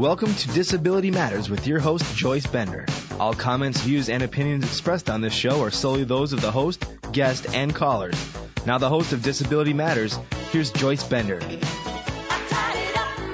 [0.00, 2.86] Welcome to Disability Matters with your host, Joyce Bender.
[3.18, 6.86] All comments, views, and opinions expressed on this show are solely those of the host,
[7.12, 8.16] guest, and callers.
[8.64, 10.18] Now, the host of Disability Matters,
[10.52, 11.38] here's Joyce Bender.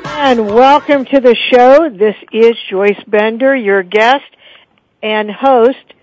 [0.06, 1.88] And welcome to the show.
[1.88, 4.24] This is Joyce Bender, your guest
[5.04, 5.94] and host.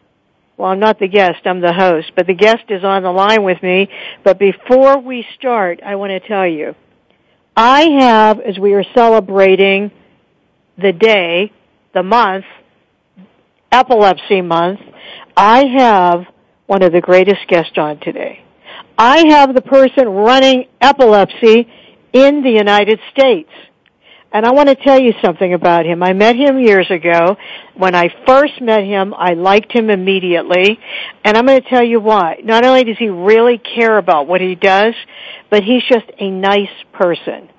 [0.55, 3.44] Well, I'm not the guest, I'm the host, but the guest is on the line
[3.44, 3.89] with me.
[4.23, 6.73] But before we start, I want to tell you,
[7.53, 9.91] I have, as we are celebrating
[10.77, 11.52] the day,
[11.94, 12.45] the month,
[13.72, 14.80] epilepsy month,
[15.36, 16.25] I have
[16.67, 18.44] one of the greatest guests on today.
[18.98, 21.67] I have the person running epilepsy
[22.14, 23.50] in the United States.
[24.31, 26.02] And I want to tell you something about him.
[26.02, 27.38] I met him years ago.
[27.76, 30.80] When I first met him, I liked him immediately.
[31.23, 32.42] And I'm going to tell you why.
[32.44, 34.95] Not only does he really care about what he does,
[35.52, 37.50] but he's just a nice person.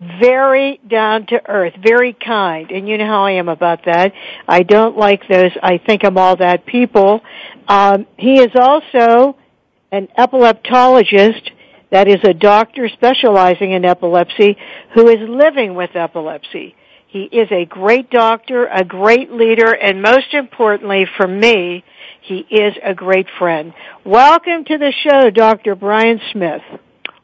[0.00, 2.70] Very down to earth, very kind.
[2.70, 4.12] And you know how I am about that.
[4.48, 7.20] I don't like those, I think I'm all that people.
[7.68, 9.36] Um, he is also
[9.92, 11.50] an epileptologist
[11.90, 14.56] that is a doctor specializing in epilepsy
[14.94, 16.74] who is living with epilepsy.
[17.08, 21.84] He is a great doctor, a great leader, and most importantly for me,
[22.22, 23.74] he is a great friend.
[24.04, 25.74] Welcome to the show, Dr.
[25.74, 26.62] Brien Smith.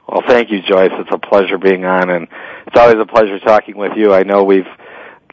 [0.09, 0.93] Well, thank you, Joyce.
[0.93, 2.29] It's a pleasure being on, and
[2.67, 4.13] it's always a pleasure talking with you.
[4.15, 4.67] I know we've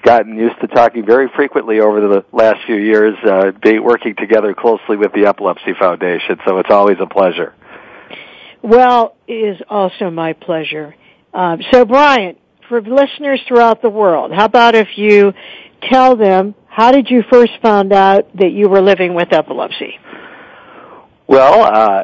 [0.04, 4.54] gotten used to talking very frequently over the last few years, uh, be, working together
[4.54, 7.54] closely with the Epilepsy Foundation, so it's always a pleasure.
[8.62, 10.96] Well, it is also my pleasure.
[11.34, 12.36] Um, so, Brien,
[12.68, 15.34] for listeners throughout the world, how about if you
[15.92, 20.00] tell them how did you first find out that you were living with epilepsy?
[21.26, 22.04] Well, uh,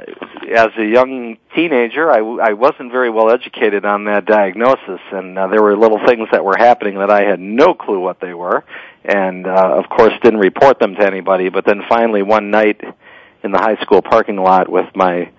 [0.56, 5.48] as a young teenager, I, I wasn't very well educated on that diagnosis, and uh,
[5.48, 8.64] there were little things that were happening that I had no clue what they were,
[9.04, 11.50] and uh, of course didn't report them to anybody.
[11.50, 12.82] But then finally, one night
[13.44, 15.32] in the high school parking lot with my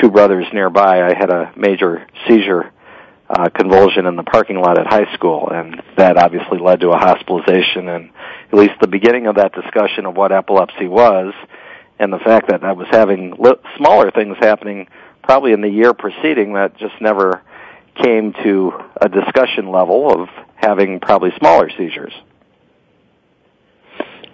[0.00, 2.72] two brothers nearby, I had a major seizure
[3.30, 6.98] uh, convulsion in the parking lot at high school, and that obviously led to a
[6.98, 8.10] hospitalization and
[8.50, 11.34] at least the beginning of that discussion of what epilepsy was,
[11.98, 14.88] and the fact that I was having li- smaller things happening
[15.22, 17.42] probably in the year preceding that just never
[18.02, 22.12] came to a discussion level of having probably smaller seizures.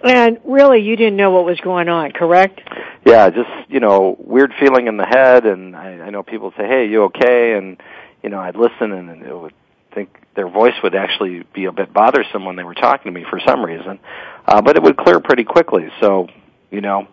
[0.03, 2.61] And really, you didn't know what was going on, correct?
[3.05, 6.67] Yeah, just you know, weird feeling in the head, and I, I know people say,
[6.67, 7.81] "Hey, you okay?" And
[8.21, 9.53] you know, I'd listen, and, and it would
[9.95, 13.25] think their voice would actually be a bit bothersome when they were talking to me
[13.27, 13.99] for some reason,
[14.45, 15.87] uh, but it would clear pretty quickly.
[16.01, 16.27] So,
[16.69, 17.07] you know,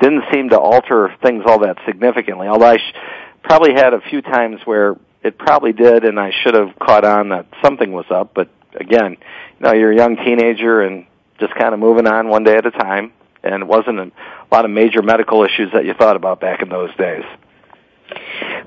[0.00, 2.48] didn't seem to alter things all that significantly.
[2.48, 2.94] Although I sh-
[3.42, 7.30] probably had a few times where it probably did, and I should have caught on
[7.30, 8.32] that something was up.
[8.34, 9.16] But again,
[9.58, 11.06] you know, you're a young teenager and
[11.40, 13.12] just kind of moving on one day at a time,
[13.42, 14.12] and it wasn't a
[14.52, 17.24] lot of major medical issues that you thought about back in those days.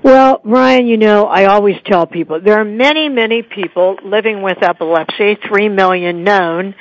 [0.02, 4.62] Well, Ryan, you know, I always tell people there are many, many people living with
[4.62, 6.74] epilepsy, three million known,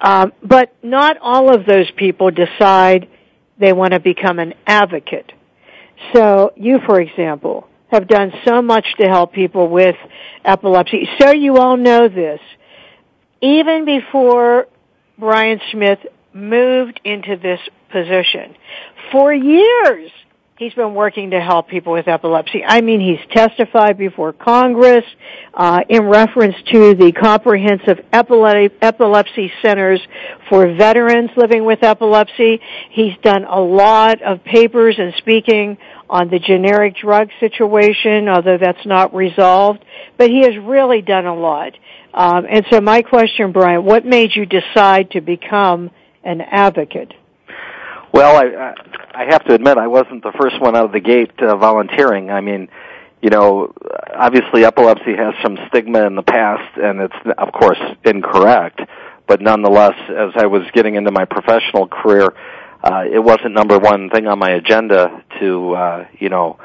[0.00, 3.08] um, but not all of those people decide
[3.58, 5.32] they want to become an advocate.
[6.14, 9.96] So, you, for example, have done so much to help people with
[10.44, 11.08] epilepsy.
[11.20, 12.40] So you all know this.
[13.40, 14.66] Even before
[15.18, 16.00] Brien Smith
[16.32, 18.56] moved into this position,
[19.12, 20.10] for years,
[20.58, 22.64] he's been working to help people with epilepsy.
[22.66, 25.04] I mean, he's testified before Congress
[25.52, 30.00] uh, in reference to the comprehensive epilepsy, centers
[30.48, 32.60] for veterans living with epilepsy.
[32.90, 35.76] He's done a lot of papers and speaking
[36.08, 39.84] on the generic drug situation, although that's not resolved.
[40.16, 41.72] But he has really done a lot.
[42.14, 45.90] Um, and so my question, Brien, what made you decide to become
[46.24, 47.12] an advocate?
[48.16, 48.72] Well, I
[49.14, 52.30] I have to admit I wasn't the first one out of the gate uh, volunteering.
[52.30, 52.68] I mean,
[53.20, 53.74] you know,
[54.14, 58.80] obviously epilepsy has some stigma in the past, and it's of course incorrect.
[59.28, 62.32] But nonetheless, as I was getting into my professional career,
[62.82, 66.58] uh, it wasn't number one thing on my agenda to uh, you know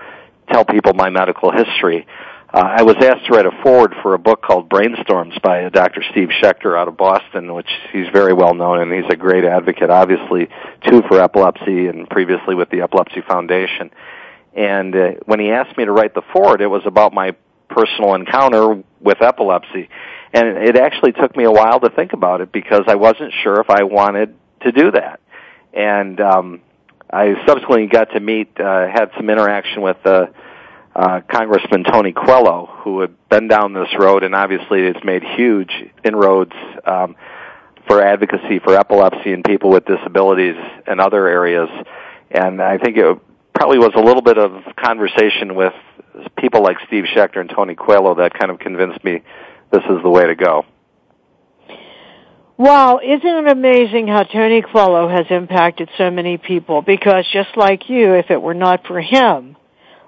[0.54, 2.08] tell people my medical history.
[2.08, 6.04] uh, I was asked to write a foreword for a book called Brainstorms by Dr.
[6.12, 9.90] Steve Schachter out of Boston, which he's very well known and he's a great advocate,
[9.90, 10.50] obviously,
[10.86, 13.90] too, for epilepsy and previously with the Epilepsy Foundation.
[14.54, 17.36] And uh, when he asked me to write the foreword, it was about my
[17.70, 19.88] personal encounter with epilepsy.
[20.34, 23.62] And it actually took me a while to think about it because I wasn't sure
[23.62, 25.22] if I wanted to do that.
[25.74, 26.62] And um,
[27.10, 30.26] I subsequently got to meet, uh, had some interaction with uh,
[30.96, 35.72] uh, Congressman Tony Coelho, who had been down this road and obviously has made huge
[36.04, 36.54] inroads
[36.86, 37.16] um,
[37.88, 40.56] for advocacy for epilepsy and people with disabilities
[40.86, 41.70] and other areas.
[42.30, 43.18] And I think it
[43.54, 45.74] probably was a little bit of conversation with
[46.38, 49.22] people like Steve Schachter and Tony Coelho that kind of convinced me
[49.72, 50.66] this is the way to go.
[52.58, 56.82] Wow, isn't it amazing how Tony Coelho has impacted so many people?
[56.82, 59.56] Because just like you, if it were not for him,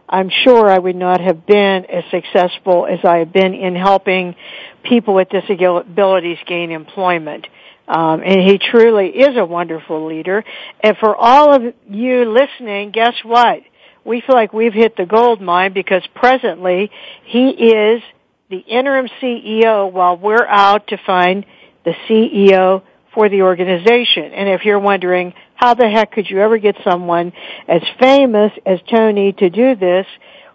[0.08, 4.36] I'm sure I would not have been as successful as I have been in helping
[4.84, 7.48] people with disabilities gain employment.
[7.88, 10.44] Um, and he truly is a wonderful leader.
[10.82, 13.62] And for all of you listening, guess what?
[14.06, 16.92] We feel like we've hit the gold mine because presently
[17.26, 18.02] he is
[18.50, 21.46] the interim CEO while we're out to find
[21.86, 22.84] the CEO
[23.14, 24.34] for the organization.
[24.34, 27.34] And if you're wondering, how the heck could you ever get someone
[27.68, 30.06] as famous as Tony to do this?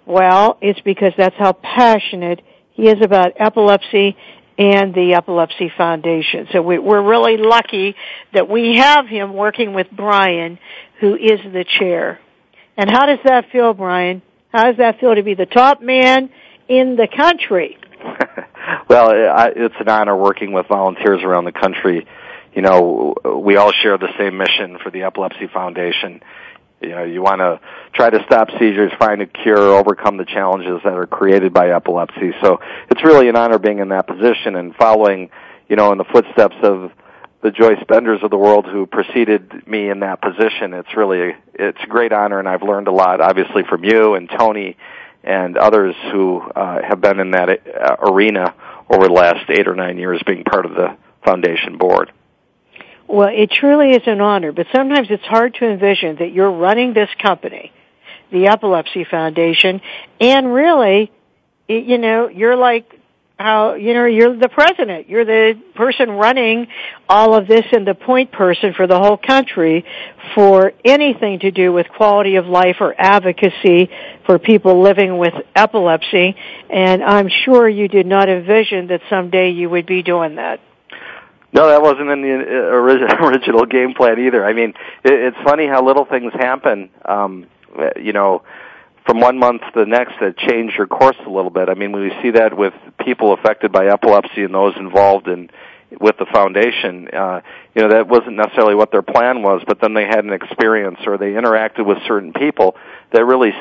[0.07, 2.41] Well, it's because that's how passionate
[2.73, 4.17] he is about epilepsy
[4.59, 6.49] and the Epilepsy Foundation.
[6.53, 7.95] So we, are really lucky
[8.35, 10.59] that we have him working with Brien,
[11.01, 12.19] who is the chair.
[12.77, 14.21] And how does that feel, Brien?
[14.53, 16.31] How does that feel to be the top man
[16.69, 17.79] in the country?
[18.89, 19.11] well,
[19.55, 22.07] it's an honor working with volunteers around the country
[22.55, 26.23] you know, we all share the same mission for the Epilepsy Foundation.
[26.81, 27.61] You know, you want to
[27.93, 32.33] try to stop seizures, find a cure, overcome the challenges that are created by epilepsy.
[32.41, 32.61] So
[32.91, 35.31] it's really an honor being in that position and following,
[35.69, 36.93] you know, in the footsteps of
[37.43, 40.75] the Joyce Benders of the world who preceded me in that position.
[40.75, 44.29] It's really, it's a great honor and I've learned a lot, obviously from you and
[44.29, 44.77] Tony
[45.25, 48.55] and others who uh, have been in that uh, arena
[48.89, 52.13] over the last eight or nine years being part of the foundation board.
[53.09, 56.93] Well, it truly is an honor, but sometimes it's hard to envision that you're running
[56.93, 57.73] this company,
[58.31, 59.81] the Epilepsy Foundation,
[60.21, 61.11] and really,
[61.69, 62.95] you know, you're like
[63.39, 65.09] how, you know, you're the president.
[65.09, 66.67] You're the person running
[67.09, 69.87] all of this and the point person for the whole country
[70.35, 73.91] for anything to do with quality of life or advocacy
[74.27, 76.37] for people living with epilepsy.
[76.69, 80.61] And I'm sure you did not envision that someday you would be doing that.
[81.53, 84.45] No, that wasn't in the uh, original game plan either.
[84.45, 84.75] I mean,
[85.05, 86.91] it's funny how little things happen.
[87.05, 87.47] Um,
[88.01, 88.43] you know,
[89.07, 91.69] from one month to the next that change your course a little bit.
[91.71, 92.75] I mean, we see that with
[93.05, 95.49] people affected by epilepsy and those involved in
[95.99, 97.09] with the foundation.
[97.09, 97.41] Uh,
[97.75, 100.99] you know, that wasn't necessarily what their plan was, but then they had an experience
[101.07, 102.77] or they interacted with certain people
[103.13, 103.53] that really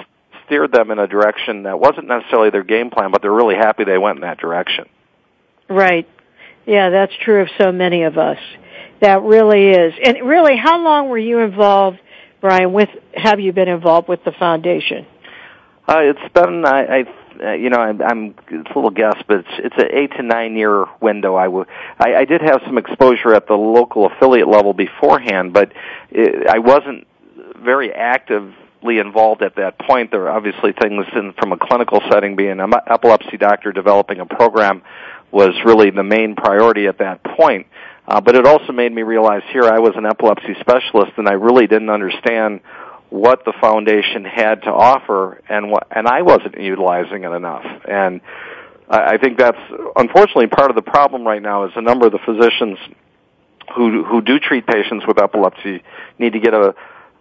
[0.45, 3.85] steered them in a direction that wasn't necessarily their game plan, but they're really happy
[3.85, 4.89] they went in that direction.
[5.69, 6.07] Right.
[6.67, 8.37] Yeah, that's true of so many of us.
[9.01, 9.93] That really is.
[10.03, 11.99] And really, how long were you involved,
[12.41, 12.73] Brien?
[12.73, 15.05] With have you been involved with the foundation?
[15.87, 17.03] Uh, it's been I, I
[17.41, 20.23] uh, you know, I'm, I'm it's a little guess, but it's it's an eight to
[20.23, 21.35] nine year window.
[21.35, 21.65] I, w-
[21.99, 25.71] I I did have some exposure at the local affiliate level beforehand, but
[26.09, 27.07] it, I wasn't
[27.63, 30.11] very actively involved at that point.
[30.11, 34.25] There are obviously things in, from a clinical setting, being an epilepsy doctor developing a
[34.25, 34.81] program
[35.31, 37.67] was really the main priority at that point.
[38.07, 41.33] Uh, but it also made me realize here I was an epilepsy specialist and I
[41.33, 42.61] really didn't understand
[43.09, 47.65] what the foundation had to offer and what, and I wasn't utilizing it enough.
[47.87, 48.21] And
[48.89, 49.59] I, I think that's
[49.95, 52.77] unfortunately part of the problem right now is a number of the physicians
[53.75, 55.83] who who do treat patients with epilepsy
[56.17, 56.73] need to get a,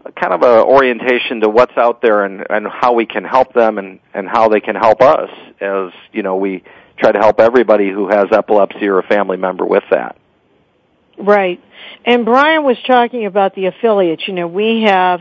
[0.04, 3.52] a kind of a orientation to what's out there and and how we can help
[3.52, 6.62] them and and how they can help us as you know we
[6.98, 10.16] try to help everybody who has epilepsy or a family member with that.
[11.18, 11.62] Right.
[12.04, 14.26] And Brien was talking about the affiliates.
[14.26, 15.20] You know, we have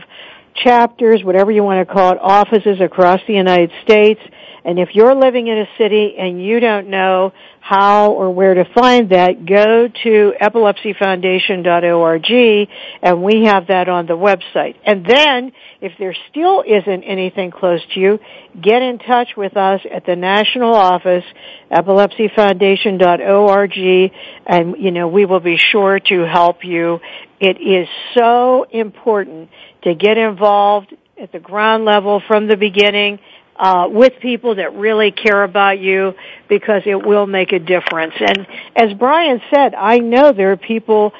[0.54, 4.20] chapters, whatever you want to call it, offices across the United States.
[4.66, 8.64] And if you're living in a city and you don't know how or where to
[8.74, 12.68] find that, go to epilepsyfoundation.org
[13.00, 14.74] and we have that on the website.
[14.84, 18.18] And then, if there still isn't anything close to you,
[18.60, 21.22] get in touch with us at the national office,
[21.70, 24.10] epilepsyfoundation.org,
[24.46, 26.98] and, you know, we will be sure to help you.
[27.38, 27.86] It is
[28.18, 29.48] so important
[29.84, 33.20] to get involved at the ground level from the beginning
[33.58, 36.14] uh, with people that really care about you
[36.48, 38.14] because it will make a difference.
[38.18, 38.46] And
[38.76, 41.12] as Brien said, I know there are people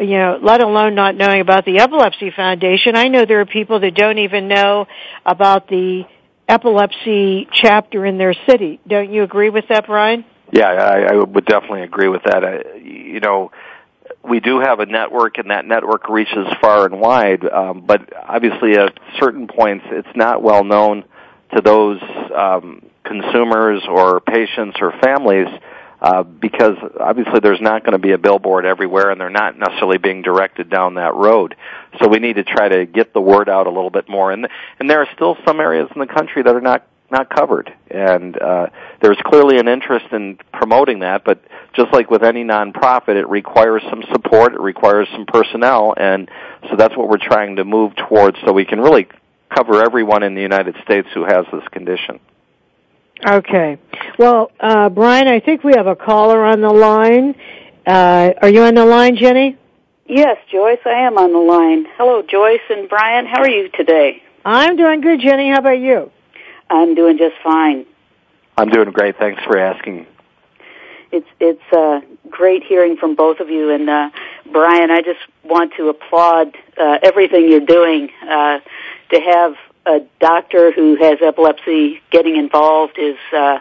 [0.00, 2.96] you know, let alone not knowing about the Epilepsy Foundation.
[2.96, 4.86] I know there are people that don't even know
[5.24, 6.02] about the
[6.48, 8.80] epilepsy chapter in their city.
[8.86, 10.24] Don't you agree with that, Brien?
[10.52, 12.44] Yeah, I, I would definitely agree with that.
[12.44, 13.50] I, you know,
[14.22, 17.44] we do have a network, and that network reaches far and wide.
[17.44, 21.04] Um, but obviously, at certain points, it's not well known
[21.54, 22.00] to those
[22.34, 25.48] um, consumers or patients or families
[26.04, 29.96] uh, because obviously there's not going to be a billboard everywhere, and they're not necessarily
[29.96, 31.56] being directed down that road.
[31.98, 34.30] So we need to try to get the word out a little bit more.
[34.30, 34.46] And
[34.78, 38.36] and there are still some areas in the country that are not not covered, and
[38.36, 38.66] uh,
[39.00, 41.24] there's clearly an interest in promoting that.
[41.24, 41.42] But
[41.74, 46.30] just like with any nonprofit, it requires some support, it requires some personnel, and
[46.68, 49.08] so that's what we're trying to move towards, so we can really
[49.50, 52.20] cover everyone in the United States who has this condition.
[53.26, 53.78] Okay.
[54.18, 57.34] Well, uh, Brien, I think we have a caller on the line.
[57.86, 59.56] Uh, are you on the line, Jenny?
[60.06, 61.86] Yes, Joyce, I am on the line.
[61.96, 63.26] Hello, Joyce and Brien.
[63.26, 64.22] How are you today?
[64.44, 65.48] I'm doing good, Jenny.
[65.48, 66.10] How about you?
[66.68, 67.86] I'm doing just fine.
[68.56, 69.16] I'm doing great.
[69.18, 70.06] Thanks for asking.
[71.10, 74.10] It's it's uh, great hearing from both of you, and uh,
[74.50, 78.10] Brien, I just want to applaud uh, everything you're doing.
[78.28, 78.58] Uh,
[79.10, 79.54] to have
[79.86, 83.58] a doctor who has epilepsy getting involved is uh,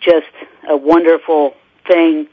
[0.00, 0.26] just
[0.68, 1.54] a wonderful
[1.86, 2.26] thing.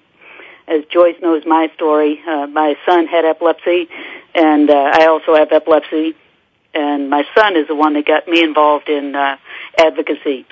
[0.68, 3.90] As Joyce knows my story, uh, my son had epilepsy,
[4.34, 6.16] and uh, I also have epilepsy,
[6.74, 9.38] and my son is the one that got me involved in uh,
[9.78, 10.46] advocacy.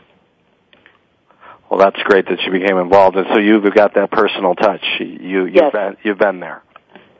[1.69, 4.83] Well, that's great that you became involved, and so you've got that personal touch.
[4.99, 5.71] You you've yes.
[5.71, 6.63] been you've been there.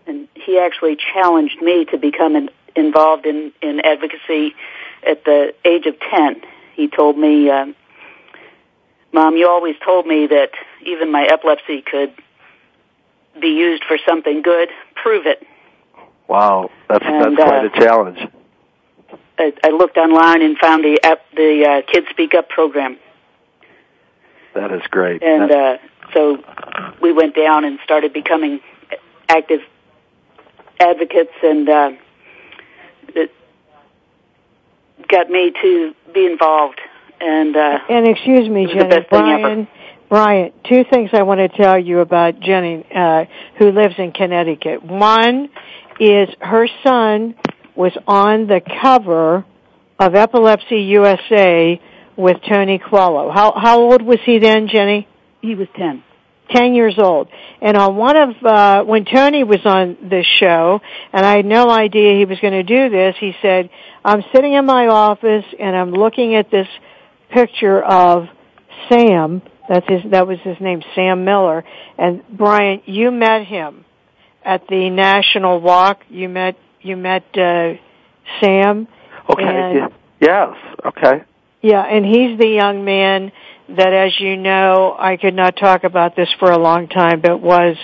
[0.08, 4.56] And he actually challenged me to become in, involved in in advocacy
[5.06, 6.42] at the age of 10.
[6.76, 7.76] He told me, um,
[9.12, 10.52] Mom, you always told me that
[10.86, 12.14] even my epilepsy could
[13.40, 14.70] be used for something good.
[14.96, 15.46] Prove it.
[16.28, 18.20] Wow, that's and, that's quite uh, a challenge.
[19.38, 21.00] I, I looked online and found the
[21.36, 22.98] the uh, Kids Speak Up program.
[24.54, 25.24] That is great.
[25.24, 25.78] And uh,
[26.14, 26.44] so
[27.02, 28.60] we went down and started becoming
[29.28, 29.62] active
[30.80, 31.92] advocates, and uh,
[33.16, 33.32] it,
[35.08, 36.80] got me to be involved.
[37.22, 39.68] And uh, and excuse me, Jenny, Brien.
[40.10, 43.26] Brien, two things I want to tell you about Jenny, uh,
[43.60, 44.84] who lives in Connecticut.
[44.84, 45.50] One
[46.00, 47.36] is her son
[47.76, 49.46] was on the cover
[50.00, 51.80] of Epilepsy USA
[52.18, 53.32] with Tony Coelho.
[53.32, 55.08] How how old was he then, Jenny?
[55.42, 56.04] He was ten.
[56.52, 57.30] 10 years old.
[57.62, 60.82] And on one of, uh, when Tony was on this show,
[61.14, 63.70] and I had no idea he was going to do this, he said,
[64.04, 66.68] I'm sitting in my office and I'm looking at this
[67.32, 68.28] picture of
[68.90, 71.64] Sam, that's his, that was his name, Sam Miller.
[71.98, 73.86] And Brien, you met him
[74.44, 76.02] at the National Walk.
[76.10, 77.74] You met, you met, uh,
[78.42, 78.88] Sam.
[79.30, 79.44] Okay.
[79.44, 80.56] And, yes.
[80.86, 81.24] Okay.
[81.62, 83.32] Yeah, and he's the young man
[83.78, 87.42] that, as you know, I could not talk about this for a long time, but
[87.42, 87.76] was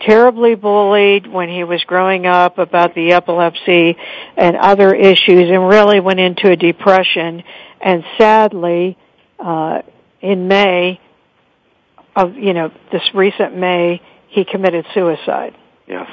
[0.00, 3.96] terribly bullied when he was growing up about the epilepsy
[4.36, 7.42] and other issues and really went into a depression
[7.80, 8.98] and sadly
[9.38, 9.80] uh
[10.20, 11.00] in May
[12.16, 15.54] of you know this recent May he committed suicide.
[15.86, 16.08] Yes.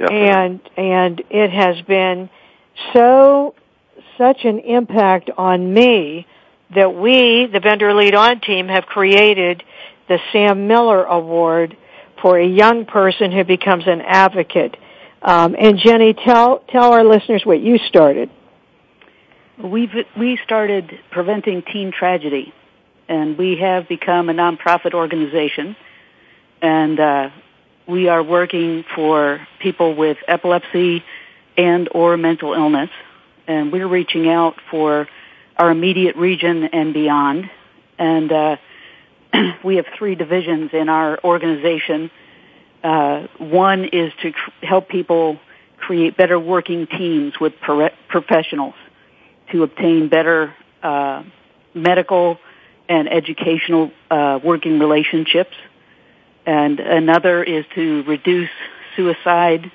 [0.00, 0.10] Yes.
[0.10, 2.28] And and it has been
[2.92, 3.54] so
[4.18, 6.26] such an impact on me
[6.74, 9.62] that we, the Bender Lead On team, have created
[10.08, 11.76] the Sam Miller Award
[12.20, 14.76] for a young person who becomes an advocate.
[15.22, 18.30] Um, and Jenny, tell tell our listeners what you started.
[19.62, 22.52] We've we started preventing teen tragedy,
[23.08, 25.76] and we have become a nonprofit organization,
[26.60, 27.30] and uh,
[27.86, 31.02] we are working for people with epilepsy
[31.56, 32.90] and or mental illness,
[33.46, 35.08] and we're reaching out for
[35.56, 37.50] our immediate region and beyond.
[37.98, 38.56] And uh,
[39.64, 42.10] we have three divisions in our organization.
[42.82, 45.38] Uh, one is to tr- help people
[45.78, 48.74] create better working teams with pro- professionals
[49.52, 51.22] to obtain better uh,
[51.74, 52.38] medical
[52.88, 55.54] and educational uh, working relationships.
[56.44, 58.50] And another is to reduce
[58.94, 59.70] suicide,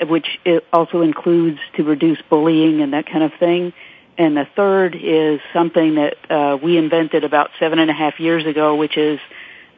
[0.00, 0.26] which
[0.72, 3.72] also includes to reduce bullying and that kind of thing.
[4.18, 8.46] And the third is something that uh, we invented about seven and a half years
[8.46, 9.20] ago, which is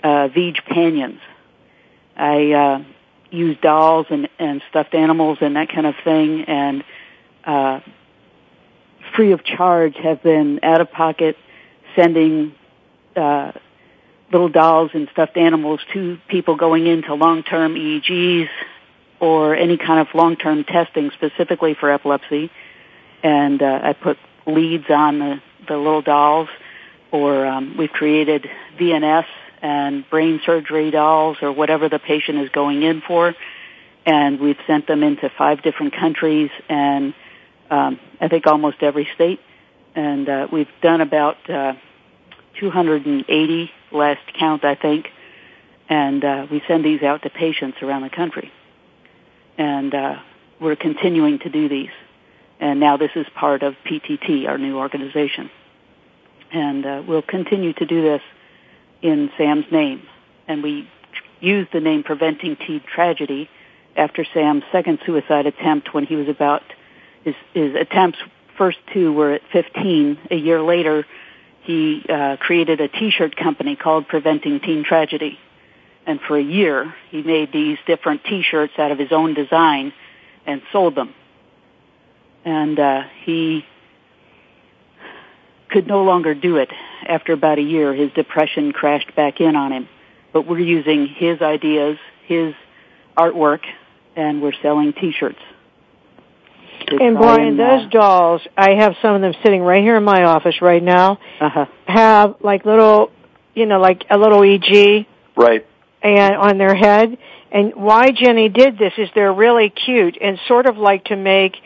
[0.02, 1.20] uh, Panions.
[2.16, 2.84] I uh,
[3.30, 6.84] use dolls and, and stuffed animals and that kind of thing, and
[7.44, 7.80] uh,
[9.14, 11.36] free of charge have been out of pocket
[11.96, 12.54] sending
[13.16, 13.52] uh,
[14.32, 18.48] little dolls and stuffed animals to people going into long-term EEGs
[19.20, 22.50] or any kind of long-term testing specifically for epilepsy.
[23.22, 26.48] And uh, I put leads on the, the little dolls,
[27.12, 29.26] or um, we've created VNS
[29.62, 33.34] and brain surgery dolls, or whatever the patient is going in for.
[34.06, 37.14] And we've sent them into five different countries, and
[37.70, 39.40] um, I think almost every state.
[39.94, 41.74] And uh, we've done about uh,
[42.60, 45.08] 280 last count, I think.
[45.88, 48.52] And uh, we send these out to patients around the country.
[49.56, 50.16] And uh,
[50.60, 51.90] we're continuing to do these.
[52.60, 55.50] And now this is part of PTT, our new organization.
[56.52, 58.22] And uh, we'll continue to do this
[59.02, 60.02] in Sam's name.
[60.46, 60.88] And we
[61.40, 63.48] use the name Preventing Teen Tragedy
[63.96, 66.62] after Sam's second suicide attempt when he was about,
[67.24, 68.18] his, his attempts,
[68.56, 70.18] first two were at 15.
[70.30, 71.06] A year later,
[71.62, 75.38] he uh, created a T-shirt company called Preventing Teen Tragedy,
[76.06, 79.92] and for a year he made these different T-shirts out of his own design
[80.46, 81.14] and sold them.
[82.44, 83.64] And uh, he
[85.70, 86.70] could no longer do it.
[87.06, 89.88] After about a year, his depression crashed back in on him.
[90.32, 92.54] But we're using his ideas, his
[93.16, 93.60] artwork,
[94.16, 95.38] and we're selling T-shirts.
[96.90, 100.04] And Brien, and, those uh, dolls, I have some of them sitting right here in
[100.04, 101.66] my office right now, uh-huh.
[101.86, 103.10] have like little,
[103.54, 105.66] you know, like a little EG Right.
[106.02, 107.18] and on their head.
[107.50, 111.56] And why Jenny did this is they're really cute and sort of like to make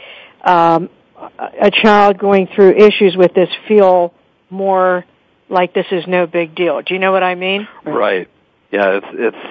[0.43, 4.13] um, a a child going through issues with this feel
[4.51, 5.05] more
[5.49, 6.81] like this is no big deal.
[6.83, 7.69] Do you know what I mean?
[7.85, 8.29] Right.
[8.71, 9.47] Yeah, it's it's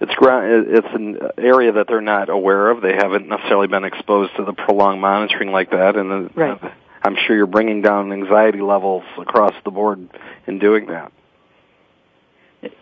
[0.00, 2.80] it's ground it's an area that they're not aware of.
[2.80, 6.60] They haven't necessarily been exposed to the prolonged monitoring like that, and the, Right.
[7.02, 10.08] I'm sure you're bringing down anxiety levels across the board
[10.46, 11.12] in doing that.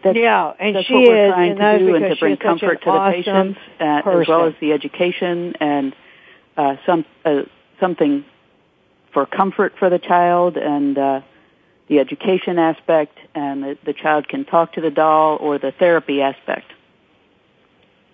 [0.05, 2.05] That's, yeah, and that's she what we're is, trying and to that is do, and
[2.05, 4.55] to bring she is such an comfort to the awesome patients, uh, as well as
[4.61, 5.95] the education and
[6.57, 7.43] uh, some uh,
[7.81, 8.25] something
[9.13, 11.21] for comfort for the child and uh,
[11.89, 16.23] the education aspect, and the, the child can talk to the doll or the therapy
[16.23, 16.67] aspect.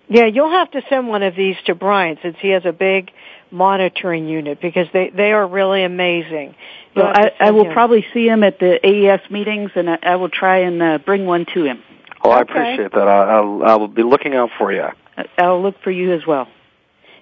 [0.09, 3.11] Yeah, you'll have to send one of these to Brien since he has a big
[3.51, 6.55] monitoring unit because they they are really amazing.
[6.95, 7.73] So You'll have I, I will him.
[7.73, 11.25] probably see him at the AES meetings, and I, I will try and uh, bring
[11.25, 11.83] one to him.
[12.23, 13.07] Oh, I appreciate that.
[13.07, 14.87] I, I'll I'll be looking out for you.
[15.37, 16.47] I'll look for you as well.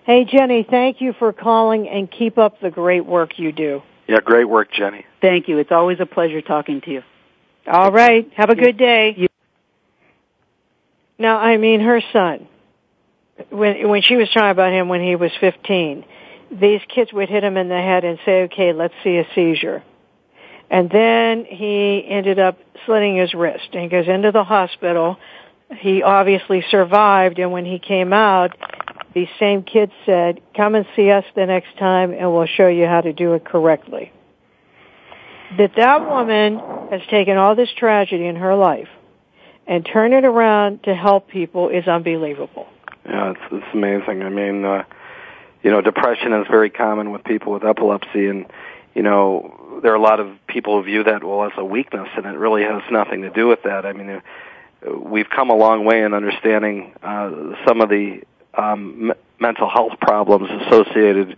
[0.07, 3.83] Hey Jenny, thank you for calling and keep up the great work you do.
[4.07, 5.05] Yeah, great work, Jenny.
[5.19, 5.57] Thank you.
[5.57, 7.03] It's always a pleasure talking to you.
[7.69, 9.13] All right, have a good day.
[9.17, 9.27] You-
[11.19, 12.47] Now, I mean, her son,
[13.49, 16.05] when when she was talking about him when he was 15,
[16.51, 19.83] these kids would hit him in the head and say, "Okay, let's see a seizure,"
[20.69, 25.19] and then he ended up slitting his wrist and he goes into the hospital.
[25.79, 28.55] He obviously survived, and when he came out,
[29.17, 32.85] these same kids said, "Come and see us the next time, and we'll show you
[32.85, 34.11] how to do it correctly."
[35.57, 38.89] That that woman has taken all this tragedy in her life
[39.65, 42.67] and turned it around to help people is unbelievable.
[43.09, 44.21] Yeah, it's it's amazing.
[44.21, 44.83] I mean, uh,
[45.63, 48.45] you know, depression is very common with people with epilepsy, and
[48.93, 52.09] you know, there are a lot of people who view that well as a weakness,
[52.15, 53.83] and it really has nothing to do with that.
[53.83, 54.21] I mean, uh,
[54.95, 57.31] we've come a long way in understanding uh,
[57.65, 58.21] some of the
[58.57, 61.37] um, m- mental health problems associated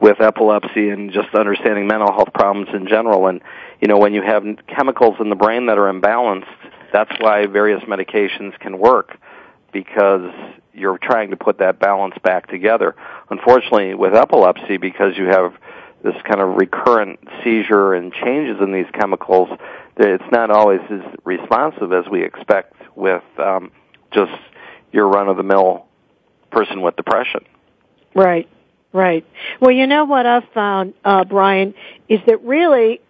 [0.00, 3.26] with epilepsy, and just understanding mental health problems in general.
[3.26, 3.42] And
[3.80, 6.46] you know, when you have chemicals in the brain that are imbalanced,
[6.92, 9.18] that's why various medications can work
[9.72, 10.32] because
[10.72, 12.96] you're trying to put that balance back together.
[13.28, 15.54] Unfortunately, with epilepsy, because you have
[16.02, 19.48] this kind of recurrent seizure and changes in these chemicals,
[19.96, 23.70] it's not always as responsive as we expect with um,
[24.12, 24.32] just
[24.92, 25.86] your run-of-the-mill
[26.50, 27.40] person with depression.
[28.14, 28.48] Right,
[28.92, 29.26] right.
[29.60, 31.74] Well, you know what I've found, uh, Brien,
[32.08, 33.00] is that really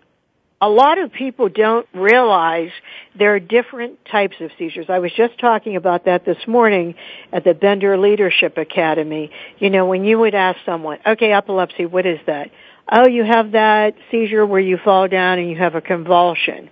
[0.62, 2.70] a lot of people don't realize
[3.18, 4.86] there are different types of seizures.
[4.90, 6.96] I was just talking about that this morning
[7.32, 9.30] at the Bender Leadership Academy.
[9.58, 12.50] You know, when you would ask someone, okay, epilepsy, what is that?
[12.92, 16.68] Oh, you have that seizure where you fall down and you have a convulsion.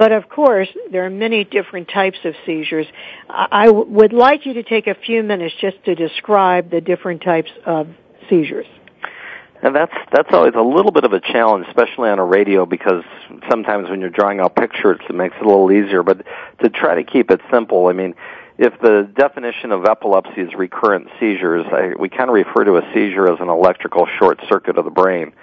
[0.00, 2.86] But of course, there are many different types of seizures.
[3.28, 7.50] I would like you to take a few minutes just to describe the different types
[7.66, 7.86] of
[8.30, 8.64] seizures.
[9.62, 13.04] And that's that's always a little bit of a challenge, especially on a radio, because
[13.50, 16.02] sometimes when you're drawing out pictures, it makes it a little easier.
[16.02, 16.24] But
[16.62, 18.14] to try to keep it simple, I mean,
[18.56, 22.82] if the definition of epilepsy is recurrent seizures, I, we kind of refer to a
[22.94, 25.34] seizure as an electrical short circuit of the brain.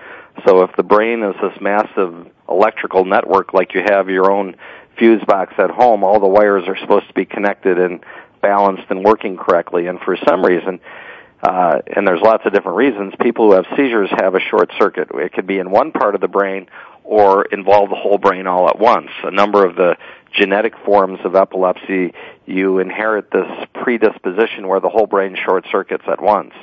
[0.48, 4.56] So if the brain is this massive electrical network like you have your own
[4.98, 8.04] fuse box at home, all the wires are supposed to be connected and
[8.42, 9.88] balanced and working correctly.
[9.88, 10.80] And for some reason,
[11.42, 15.10] uh, and there's lots of different reasons, people who have seizures have a short circuit.
[15.14, 16.68] It could be in one part of the brain
[17.04, 19.10] or involve the whole brain all at once.
[19.24, 19.98] A number of the
[20.34, 22.14] genetic forms of epilepsy,
[22.46, 26.54] you inherit this predisposition where the whole brain short circuits at once.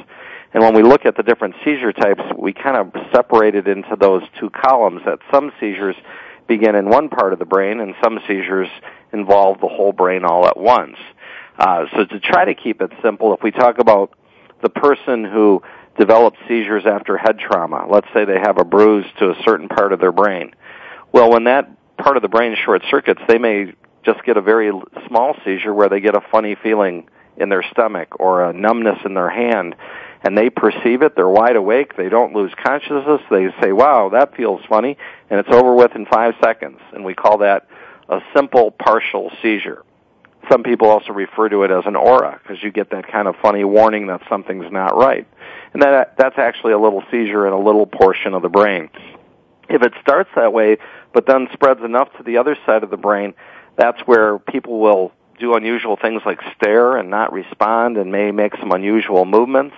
[0.54, 3.96] And when we look at the different seizure types, we kind of separate it into
[4.00, 5.96] those two columns that some seizures
[6.46, 8.68] begin in one part of the brain and some seizures
[9.12, 10.96] involve the whole brain all at once.
[11.58, 14.12] Uh, so to try to keep it simple, if we talk about
[14.62, 15.60] the person who
[15.98, 19.92] develops seizures after head trauma, let's say they have a bruise to a certain part
[19.92, 20.52] of their brain.
[21.12, 23.72] Well, when that part of the brain short circuits, they may
[24.04, 24.70] just get a very
[25.08, 29.14] small seizure where they get a funny feeling in their stomach or a numbness in
[29.14, 29.74] their hand
[30.24, 34.34] and they perceive it, they're wide awake, they don't lose consciousness, they say, wow, that
[34.34, 34.96] feels funny,
[35.28, 36.80] and it's over with in five seconds.
[36.92, 37.68] And we call that
[38.08, 39.84] a simple partial seizure.
[40.50, 43.34] Some people also refer to it as an aura because you get that kind of
[43.42, 45.26] funny warning that something's not right.
[45.74, 48.90] And that, that's actually a little seizure in a little portion of the brain.
[49.68, 50.78] If it starts that way,
[51.12, 53.34] but then spreads enough to the other side of the brain,
[53.76, 58.54] that's where people will do unusual things like stare and not respond and may make
[58.56, 59.74] some unusual movements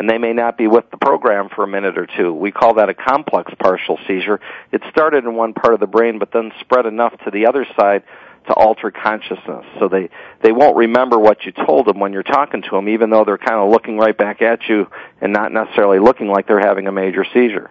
[0.00, 2.32] and they may not be with the program for a minute or two.
[2.32, 4.40] We call that a complex partial seizure.
[4.72, 7.66] It started in one part of the brain but then spread enough to the other
[7.78, 8.02] side
[8.46, 9.66] to alter consciousness.
[9.78, 10.08] So they,
[10.42, 13.36] they won't remember what you told them when you're talking to them even though they're
[13.36, 14.86] kind of looking right back at you
[15.20, 17.70] and not necessarily looking like they're having a major seizure.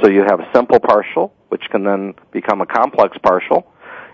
[0.00, 3.70] So you have a simple partial, which can then become a complex partial.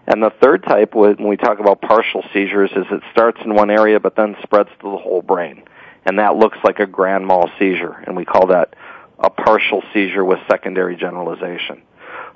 [0.08, 3.70] And the third type, when we talk about partial seizures, is it starts in one
[3.70, 5.62] area but then spreads to the whole brain
[6.04, 8.74] and that looks like a grand mal seizure, and we call that
[9.18, 11.82] a partial seizure with secondary generalization.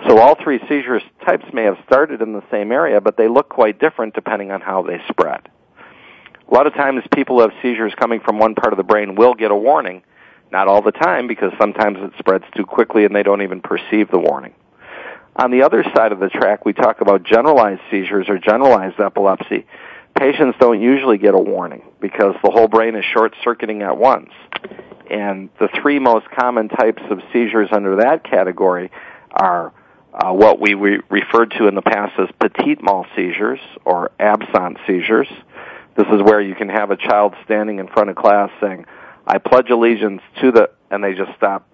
[0.06, 3.48] So all three seizure types may have started in the same area, but they look
[3.48, 5.48] quite different depending on how they spread.
[6.48, 9.16] A lot of times people who have seizures coming from one part of the brain
[9.16, 10.02] will get a warning.
[10.50, 14.10] Not all the time because sometimes it spreads too quickly and they don't even perceive
[14.10, 14.54] the warning.
[15.36, 19.66] On the other side of the track, we talk about generalized seizures or generalized epilepsy
[20.18, 24.30] patients don't usually get a warning because the whole brain is short circuiting at once.
[25.10, 28.90] And the three most common types of seizures under that category
[29.32, 29.72] are
[30.12, 34.78] uh, what we re- referred to in the past as petit mal seizures or absent
[34.86, 35.28] seizures.
[35.96, 38.84] This is where you can have a child standing in front of class saying,
[39.26, 41.68] I pledge allegiance to the, and they just stop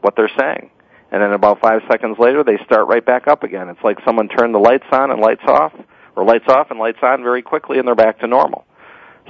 [0.00, 0.70] what they're saying.
[1.10, 3.68] And then about five seconds later, they start right back up again.
[3.68, 5.72] It's like someone turned the lights on and lights off,
[6.16, 8.64] or lights off and lights on very quickly and they're back to normal.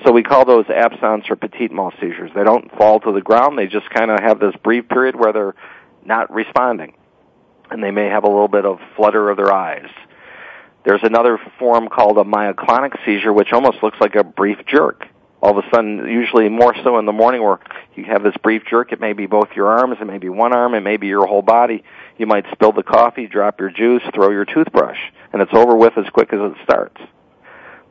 [0.04, 2.30] So we call those absence or petit mal seizures.
[2.34, 3.58] They don't fall to the ground.
[3.58, 5.54] They just kind of have this brief period where they're
[6.04, 6.94] not responding.
[7.70, 9.88] And they may have a little bit of flutter of their eyes.
[10.84, 15.06] There's another form called a myoclonic seizure, which almost looks like a brief jerk.
[15.40, 17.60] All of a sudden, usually more so in the morning where
[17.94, 20.52] you have this brief jerk, it may be both your arms, it may be one
[20.52, 21.84] arm, it may be your whole body.
[22.16, 24.98] You might spill the coffee, drop your juice, throw your toothbrush
[25.32, 27.00] and it's over with as quick as it starts.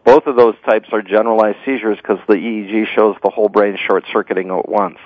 [0.03, 4.03] Both of those types are generalized seizures because the EEG shows the whole brain short
[4.11, 4.97] circuiting at once.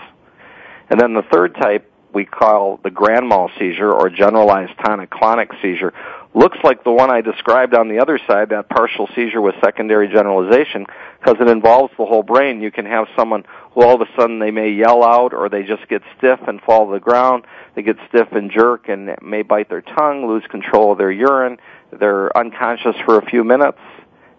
[0.89, 5.93] And then the third type we call the grand mal seizure or generalized tonic-clonic seizure
[6.33, 10.07] looks like the one I described on the other side, that partial seizure with secondary
[10.07, 10.85] generalization,
[11.19, 12.61] because it involves the whole brain.
[12.61, 15.63] You can have someone who all of a sudden they may yell out or they
[15.63, 17.45] just get stiff and fall to the ground.
[17.75, 21.57] They get stiff and jerk and may bite their tongue, lose control of their urine
[21.91, 23.79] they're unconscious for a few minutes,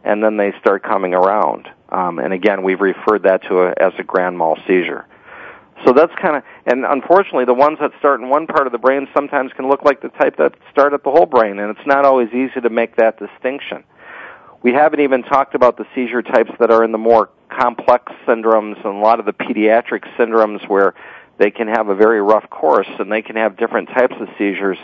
[0.05, 1.69] and then they start coming around.
[1.89, 5.07] Um, and again, we've referred that to a, as a grand mal seizure.
[5.85, 8.79] So that's kind of, and unfortunately, the ones that start in one part of the
[8.79, 11.87] brain sometimes can look like the type that start at the whole brain, and it's
[11.87, 13.85] not always easy to make that distinction.
[14.63, 18.77] We haven't even talked about the seizure types that are in the more complex syndromes
[18.77, 20.95] and a lot of the pediatric syndromes where
[21.39, 24.79] they can have a very rough course and they can have different types of seizures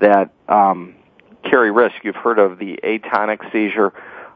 [0.00, 0.94] that um,
[1.42, 1.96] carry risk.
[2.02, 3.92] You've heard of the atonic seizure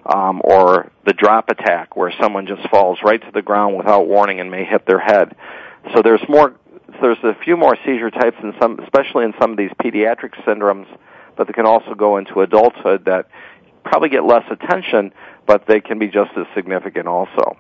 [0.07, 4.41] um, or the drop attack, where someone just falls right to the ground without warning
[4.41, 5.35] and may hit their head.
[5.95, 6.55] So there's more.
[7.01, 10.87] There's a few more seizure types in some, especially in some of these pediatric syndromes,
[11.37, 13.29] but they can also go into adulthood that
[13.85, 15.13] probably get less attention,
[15.47, 17.57] but they can be just as significant also.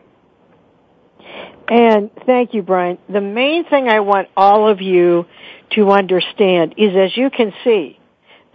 [1.69, 2.99] And thank you, Brien.
[3.09, 5.27] The main thing I want all of you
[5.71, 7.99] to understand is as you can see,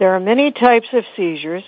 [0.02, 1.62] there are many types of seizures,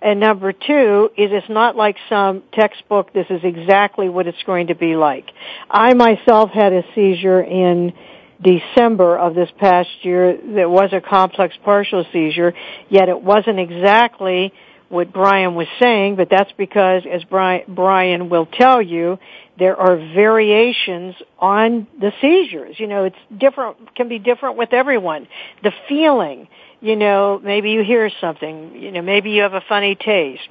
[0.00, 4.68] And number two is it's not like some textbook, this is exactly what it's going
[4.68, 5.26] to be like.
[5.68, 7.92] I myself had a seizure in
[8.40, 12.54] December of this past year that was a complex partial seizure,
[12.88, 14.52] yet it wasn't exactly
[14.88, 19.18] what Brien was saying, but that's because, as Brien, Brien will tell you,
[19.58, 22.76] there are variations on the seizures.
[22.78, 25.26] You know, it's different, can be different with everyone.
[25.62, 26.48] The feeling,
[26.80, 30.48] you know, maybe you hear something, you know, maybe you have a funny taste.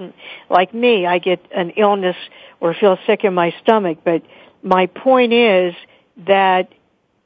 [0.50, 2.18] Like me, I get an illness
[2.60, 4.24] or feel sick in my stomach, but
[4.62, 5.74] my point is
[6.26, 6.70] that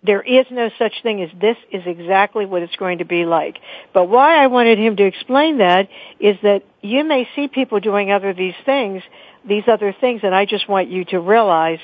[0.03, 3.57] there is no such thing as this is exactly what it's going to be like.
[3.93, 8.11] But why I wanted him to explain that is that you may see people doing
[8.11, 9.03] other these things,
[9.47, 11.79] these other things, and I just want you to realize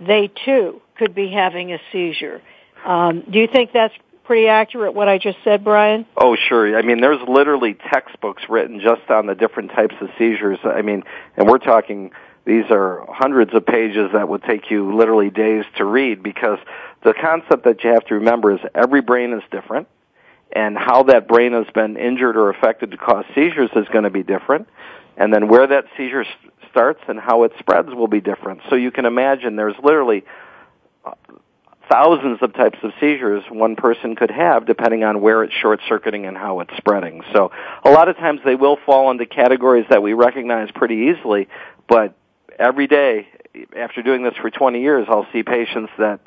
[0.00, 2.40] they too could be having a seizure.
[2.84, 3.94] Um, do you think that's
[4.28, 6.04] pretty accurate what I just said, Brien?
[6.14, 6.78] Oh, sure.
[6.78, 10.58] I mean, there's literally textbooks written just on the different types of seizures.
[10.62, 11.02] I mean,
[11.38, 12.12] and we're talking
[12.44, 16.58] these are hundreds of pages that would take you literally days to read because
[17.02, 19.88] the concept that you have to remember is every brain is different
[20.52, 24.10] and how that brain has been injured or affected to cause seizures is going to
[24.10, 24.68] be different.
[25.16, 26.26] And then where that seizure
[26.70, 28.60] starts and how it spreads will be different.
[28.68, 30.24] So you can imagine there's literally
[31.06, 31.12] uh,
[31.90, 36.26] thousands of types of seizures one person could have depending on where it's short circuiting
[36.26, 37.22] and how it's spreading.
[37.32, 37.50] So
[37.84, 41.48] a lot of times they will fall into categories that we recognize pretty easily,
[41.88, 42.14] but
[42.58, 43.28] every day
[43.76, 46.20] after doing this for 20 years, I'll see patients that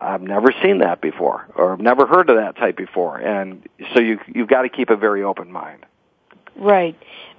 [0.00, 3.18] I've never seen that before or I've never heard of that type before.
[3.18, 5.84] And so you you've got to keep a very open mind.
[6.56, 6.96] Right.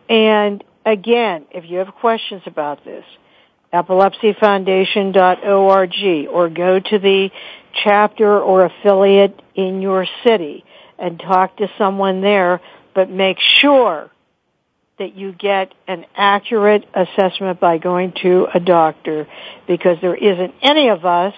[0.10, 3.06] And again, if you have questions about this,
[3.74, 7.30] epilepsyfoundation.org or go to the
[7.84, 10.64] chapter or affiliate in your city
[10.98, 12.62] and talk to someone there,
[12.94, 14.10] but make sure
[14.98, 19.28] that you get an accurate assessment by going to a doctor
[19.68, 21.34] because there isn't any of us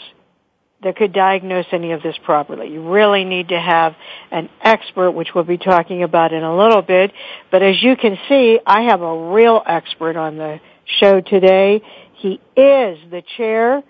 [0.84, 2.70] that could diagnose any of this properly.
[2.70, 3.96] You really need to have
[4.32, 7.12] an expert, which we'll be talking about in a little bit.
[7.52, 10.60] But as you can see, I have a real expert on the
[11.00, 11.82] show today.
[12.22, 13.82] He is the chair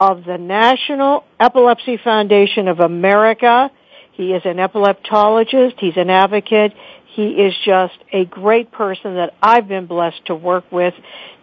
[0.00, 3.70] of the National Epilepsy Foundation of America.
[4.12, 5.74] He is an epileptologist.
[5.78, 6.72] He's an advocate.
[7.14, 10.94] He is just a great person that I've been blessed to work with,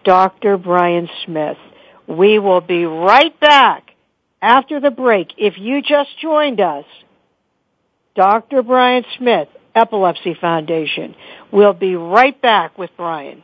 [0.03, 0.57] Dr.
[0.57, 1.57] Brien Smith.
[2.07, 3.91] We will be right back
[4.41, 5.27] after the break.
[5.37, 6.85] If you just joined us,
[8.15, 8.63] Dr.
[8.63, 11.13] Brien Smith, Epilepsy Foundation.
[11.51, 13.43] We'll be right back with Brien.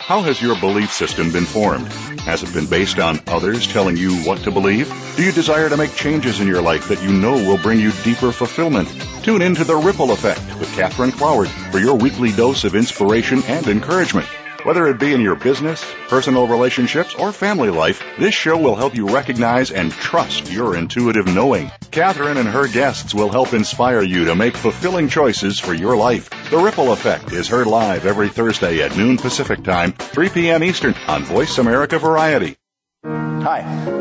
[0.00, 1.86] How has your belief system been formed?
[2.22, 4.92] Has it been based on others telling you what to believe?
[5.16, 7.92] Do you desire to make changes in your life that you know will bring you
[8.02, 8.88] deeper fulfillment?
[9.22, 13.42] Tune in to The Ripple Effect with Catherine Cloward for your weekly dose of inspiration
[13.44, 14.28] and encouragement.
[14.64, 18.94] Whether it be in your business, personal relationships, or family life, this show will help
[18.94, 21.70] you recognize and trust your intuitive knowing.
[21.90, 26.30] Catherine and her guests will help inspire you to make fulfilling choices for your life.
[26.48, 30.64] The Ripple Effect is heard live every Thursday at noon Pacific Time, 3 p.m.
[30.64, 32.56] Eastern on Voice America Variety.
[33.04, 33.60] Hi,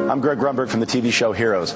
[0.10, 1.76] I'm Greg Grunberg from the TV show Heroes.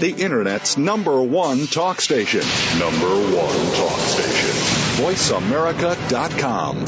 [0.00, 2.40] the Internet's number one talk station.
[2.78, 4.50] Number one talk station.
[5.04, 6.84] VoiceAmerica.com.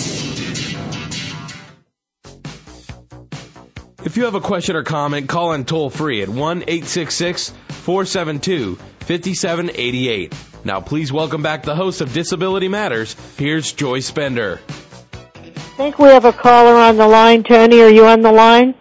[4.04, 8.76] If you have a question or comment, call in toll free at 1 866 472
[8.76, 10.34] 5788.
[10.64, 13.16] Now, please welcome back the host of Disability Matters.
[13.36, 14.60] Here's Joyce Bender.
[14.66, 17.42] I think we have a caller on the line.
[17.42, 18.74] Tony, are you on the line?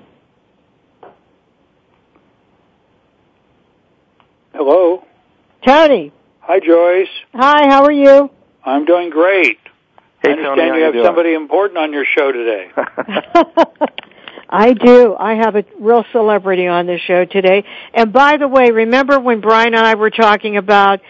[4.53, 5.03] Hello.
[5.65, 6.11] Tony.
[6.41, 7.09] Hi, Joyce.
[7.33, 8.29] Hi, how are you?
[8.63, 9.57] I'm doing great.
[10.21, 11.05] Hey, I understand Tony, how you you have doing?
[11.05, 12.71] somebody important on your show today.
[14.49, 15.15] I do.
[15.17, 17.63] I have a real celebrity on the show today.
[17.93, 21.01] And by the way, remember when Brien and I were talking about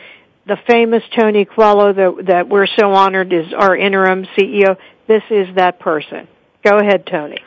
[0.48, 4.78] the famous Tony Coelho that, that we're so honored is our interim CEO?
[5.08, 6.28] This is that person.
[6.64, 7.38] Go ahead, Tony.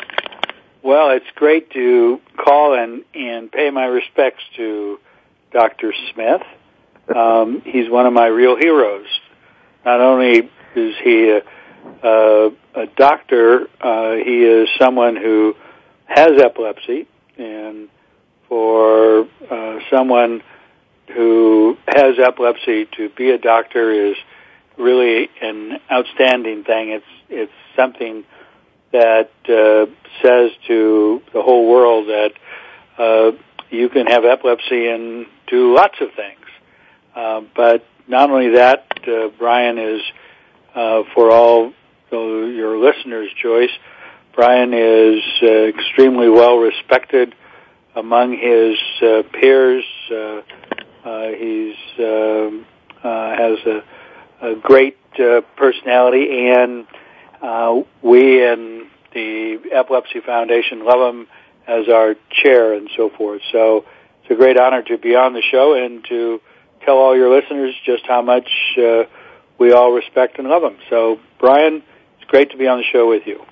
[0.83, 4.99] well, it's great to call and, and pay my respects to
[5.53, 5.93] Dr.
[6.13, 6.43] Smith.
[7.15, 9.07] Um, he's one of my real heroes.
[9.85, 11.39] Not only is he
[12.03, 15.55] a, a, doctor, uh, he is someone who
[16.07, 17.07] has epilepsy,
[17.39, 17.89] and
[18.49, 20.43] for uh, someone
[21.15, 24.17] who has epilepsy to be a doctor is
[24.77, 26.91] really an outstanding thing.
[26.91, 28.25] It's it's something
[28.93, 29.87] that uh,
[30.23, 32.33] says to the whole world that
[32.99, 33.33] uh,
[33.71, 36.48] you can have epilepsy and do lots of things.
[37.19, 40.03] Uh, but not only that, uh, Brien is
[40.73, 41.73] uh, for all
[42.13, 43.77] your listeners, Joyce.
[44.37, 47.35] Brien is extremely well respected
[47.97, 48.79] among his
[49.33, 49.85] peers.
[50.09, 52.67] He's um
[53.03, 53.83] has a,
[54.41, 54.97] a great
[55.57, 56.87] personality, and
[58.01, 61.27] we and the Epilepsy Foundation love him
[61.67, 63.43] as our chair and so forth.
[63.51, 63.85] So
[64.23, 66.41] it's a great honor to be on the show and to
[66.89, 68.49] tell all your listeners just how much
[68.79, 69.03] uh,
[69.59, 70.79] we all respect and love him.
[70.89, 71.83] So, Brien,
[72.17, 73.45] it's great to be on the show with you.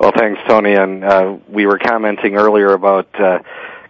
[0.00, 0.72] Well, thanks, Tony.
[0.72, 3.40] And uh, we were commenting earlier about uh,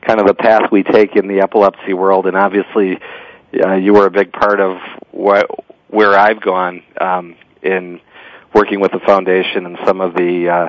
[0.02, 2.98] kind of the path we take in the epilepsy world, and obviously,
[3.64, 4.78] uh, you were a big part of
[5.12, 5.48] what,
[5.88, 8.00] where I've gone um, in
[8.52, 10.68] working with the foundation and some of the uh,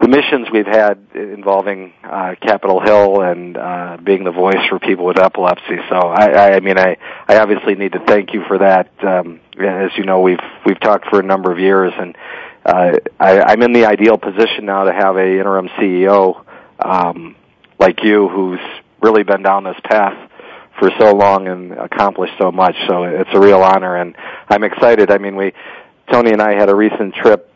[0.00, 5.06] the missions we've had involving uh, Capitol Hill and uh, being the voice for people
[5.06, 5.76] with epilepsy.
[5.88, 8.90] So I, I, mean, I, I obviously need to thank you for that.
[9.02, 12.16] Um, as you know, we've we've talked for a number of years, and
[12.64, 16.44] uh, I, I'm in the ideal position now to have a interim CEO
[16.78, 17.36] um,
[17.78, 18.60] like you, who's
[19.00, 20.30] really been down this path
[20.78, 22.76] for so long and accomplished so much.
[22.86, 24.14] So it's a real honor, and
[24.48, 25.10] I'm excited.
[25.10, 25.54] I mean, we
[26.12, 27.50] Tony and I had a recent trip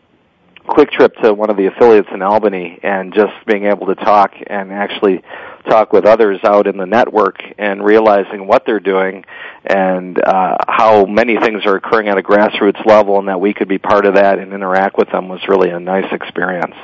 [0.67, 4.33] quick trip to one of the affiliates in Albany and just being able to talk
[4.47, 5.21] and actually
[5.69, 9.23] talk with others out in the network and realizing what they're doing
[9.65, 13.67] and uh, how many things are occurring at a grassroots level and that we could
[13.67, 16.75] be part of that and interact with them was really a nice experience.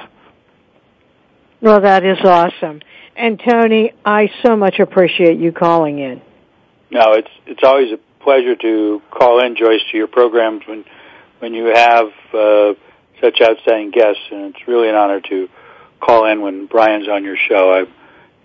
[1.61, 2.81] Well, that is awesome.
[3.15, 6.21] And Tony, I so much appreciate you calling in.
[6.91, 10.85] No, it's it's always a pleasure to call in, Joyce, to your programs when
[11.39, 12.73] when you have uh,
[13.21, 15.49] such outstanding guests, and it's really an honor to
[15.99, 17.73] call in when Brien's on your show.
[17.73, 17.85] I,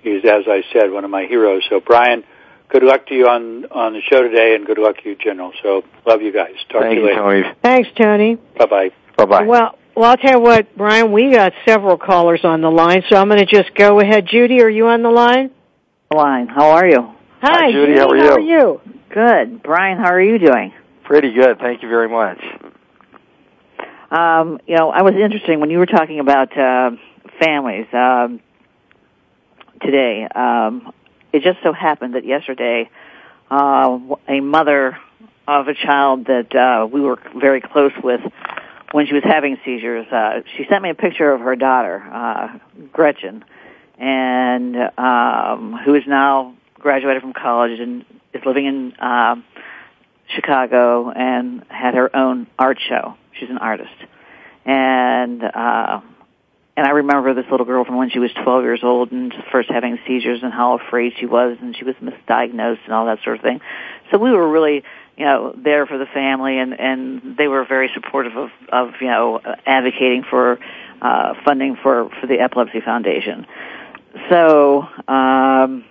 [0.03, 1.63] he's, as I said, one of my heroes.
[1.69, 2.25] So, Brien,
[2.69, 5.53] good luck to you on on the show today, and good luck to you, General.
[5.63, 6.55] So, love you guys.
[6.71, 7.43] Talk Thank to you you, later.
[7.43, 7.57] Tony.
[7.63, 8.37] Thanks, Tony.
[8.59, 8.91] Bye bye.
[9.17, 9.43] Bye bye.
[9.47, 13.17] Well, well, I'll tell you what, Brien, we got several callers on the line, so
[13.17, 14.27] I'm going to just go ahead.
[14.27, 15.51] Judy, are you on the line?
[16.15, 16.49] line.
[16.49, 17.15] How are you?
[17.41, 18.81] Hi, Judy, how are How are you?
[18.85, 18.95] you?
[19.11, 19.63] Good.
[19.63, 20.73] Brien, how are you doing?
[21.05, 21.59] Pretty good.
[21.59, 22.39] Thank you very much.
[24.13, 26.91] Um, you know, I was interesting when you were talking about uh,
[27.41, 28.41] families um,
[29.81, 30.29] today.
[30.35, 30.93] Um,
[31.33, 32.91] it just so happened that yesterday,
[33.51, 33.99] uh,
[34.29, 34.99] a mother
[35.49, 38.21] of a child that uh, we were very close with
[38.91, 42.59] when she was having seizures, uh, she sent me a picture of her daughter, uh,
[42.93, 43.43] Gretchen,
[43.99, 49.45] and um, who is now graduated from college and is living in um,
[50.35, 53.15] Chicago and had her own art show.
[53.39, 53.95] She's an artist,
[54.65, 56.01] and uh,
[56.77, 59.71] and I remember this little girl from when she was 12 years old and first
[59.71, 63.37] having seizures and how afraid she was, and she was misdiagnosed and all that sort
[63.37, 63.61] of thing.
[64.11, 64.83] So we were really,
[65.17, 69.09] you know, there for the family, and and they were very supportive of of you
[69.09, 70.59] know advocating for
[71.03, 73.47] uh, funding for for the Epilepsy Foundation.
[74.31, 75.85] So um,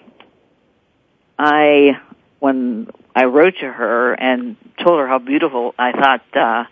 [1.38, 2.00] I
[2.40, 6.64] when I wrote to her and told her how beautiful I thought uh,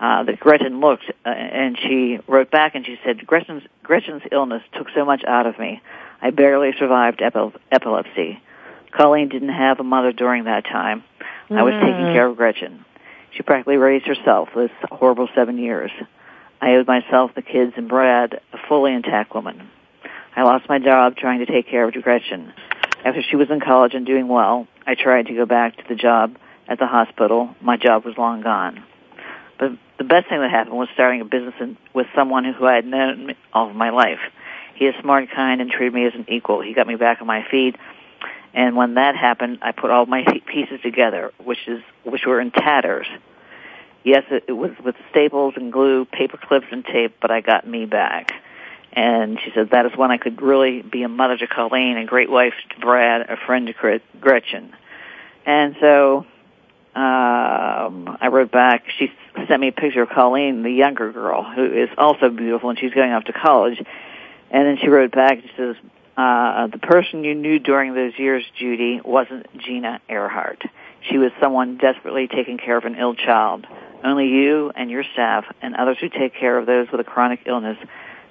[0.00, 4.62] uh, that Gretchen looked, uh, and she wrote back and she said, Gretchen's, Gretchen's illness
[4.76, 5.80] took so much out of me.
[6.20, 8.40] I barely survived epi- epilepsy.
[8.90, 11.04] Colleen didn't have a mother during that time.
[11.50, 12.12] I was taking Mm.
[12.12, 12.84] care of Gretchen.
[13.32, 15.90] She practically raised herself this horrible seven years.
[16.60, 19.70] I owed myself, the kids, and Brad a fully intact woman.
[20.34, 22.52] I lost my job trying to take care of Gretchen.
[23.04, 25.96] After she was in college and doing well, I tried to go back to the
[25.96, 26.36] job
[26.68, 27.54] at the hospital.
[27.60, 28.84] My job was long gone.
[29.58, 32.74] But the best thing that happened was starting a business in, with someone who I
[32.74, 34.20] had known all of my life.
[34.74, 36.60] He is smart, kind, and treated me as an equal.
[36.60, 37.76] He got me back on my feet.
[38.54, 42.50] And when that happened, I put all my pieces together, which is which were in
[42.50, 43.06] tatters.
[44.04, 47.66] Yes, it, it was with staples and glue, paper clips and tape, but I got
[47.66, 48.32] me back.
[48.96, 52.06] And she said that is when I could really be a mother to Colleen, a
[52.06, 54.74] great wife to Brad, a friend to Gretchen.
[55.44, 56.26] And so
[56.94, 58.84] um, I wrote back.
[58.98, 59.12] She
[59.46, 62.94] sent me a picture of Colleen, the younger girl, who is also beautiful, and she's
[62.94, 63.78] going off to college.
[64.50, 65.32] And then she wrote back.
[65.32, 65.76] And she says,
[66.16, 70.64] uh, "The person you knew during those years, Judy, wasn't Gina Earhart.
[71.10, 73.66] She was someone desperately taking care of an ill child.
[74.02, 77.40] Only you and your staff and others who take care of those with a chronic
[77.44, 77.76] illness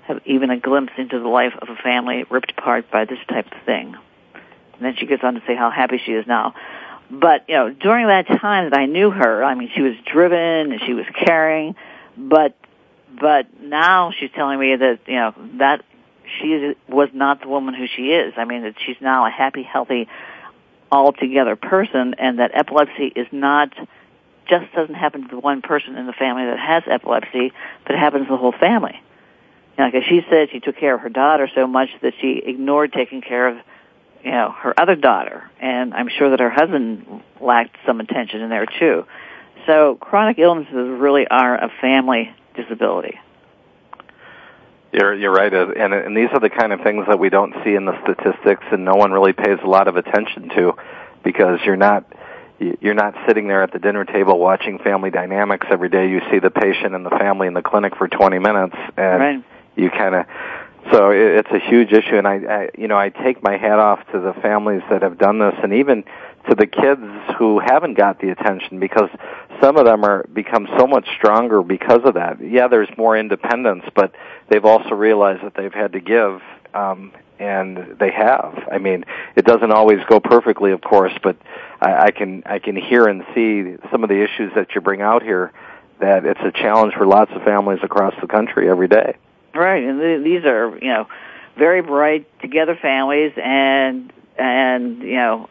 [0.08, 3.48] have even a glimpse into the life of a family ripped apart by this type
[3.52, 3.96] of thing."
[4.74, 6.54] And then she goes on to say how happy she is now.
[7.10, 10.72] But, you know, during that time that I knew her, I mean, she was driven
[10.72, 11.76] and she was caring,
[12.18, 12.56] but,
[13.20, 15.84] but now she's telling me that, you know, that
[16.40, 18.34] she was not the woman who she is.
[18.38, 20.08] I mean, that she's now a happy, healthy,
[20.92, 23.74] altogether person and that epilepsy is not,
[24.48, 27.54] just doesn't happen to the one person in the family that has epilepsy,
[27.86, 29.00] but it happens to the whole family.
[29.78, 32.42] You know, like she said, she took care of her daughter so much that she
[32.46, 33.58] ignored taking care of
[34.26, 38.50] you know, her other daughter, and I'm sure that her husband lacked some attention in
[38.50, 39.06] there too.
[39.68, 43.20] So chronic illnesses really are a family disability.
[44.92, 47.54] You're you're right, uh, and and these are the kind of things that we don't
[47.64, 50.74] see in the statistics, and no one really pays a lot of attention to,
[51.24, 52.12] because you're not
[52.60, 56.10] you're not sitting there at the dinner table watching family dynamics every day.
[56.10, 59.44] You see the patient and the family in the clinic for 20 minutes, and right.
[59.76, 60.26] You kind of
[60.92, 64.06] so it's a huge issue, and I, I, you know, I take my hat off
[64.12, 66.04] to the families that have done this, and even
[66.48, 67.02] to the kids
[67.40, 69.10] who haven't got the attention, because
[69.60, 72.38] some of them are become so much stronger because of that.
[72.40, 74.14] Yeah, there's more independence, but
[74.48, 76.40] they've also realized that they've had to give,
[76.76, 78.68] um, and they have.
[78.72, 79.06] I mean,
[79.36, 81.36] it doesn't always go perfectly, of course, but
[81.82, 85.02] I, I can I can hear and see some of the issues that you bring
[85.02, 85.52] out here.
[86.00, 89.16] That it's a challenge for lots of families across the country every day.
[89.56, 91.08] Right, and th- these are you know
[91.58, 95.50] very bright together families, and and you know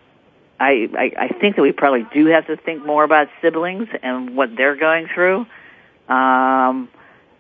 [0.60, 4.36] I, I I think that we probably do have to think more about siblings and
[4.36, 5.46] what they're going through,
[6.08, 6.90] um,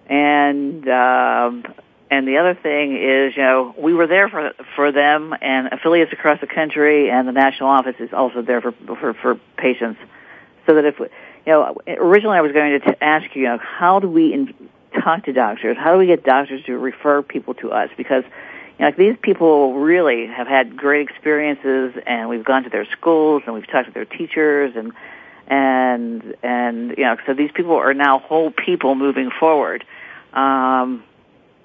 [0.06, 1.64] and um,
[2.10, 6.14] and the other thing is you know we were there for for them and affiliates
[6.14, 10.00] across the country, and the national office is also there for for, for patients,
[10.66, 11.08] so that if you
[11.46, 14.54] know originally I was going to ask you, you know how do we in,
[15.00, 15.76] talk to doctors?
[15.78, 17.90] How do we get doctors to refer people to us?
[17.96, 22.70] Because you know, like these people really have had great experiences, and we've gone to
[22.70, 24.92] their schools and we've talked to their teachers, and
[25.46, 29.84] and and you know, so these people are now whole people moving forward.
[30.32, 31.04] Um,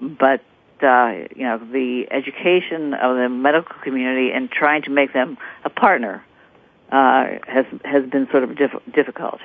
[0.00, 0.42] but
[0.82, 5.70] uh, you know, the education of the medical community and trying to make them a
[5.70, 6.24] partner
[6.90, 9.40] uh, has has been sort of diff- difficult.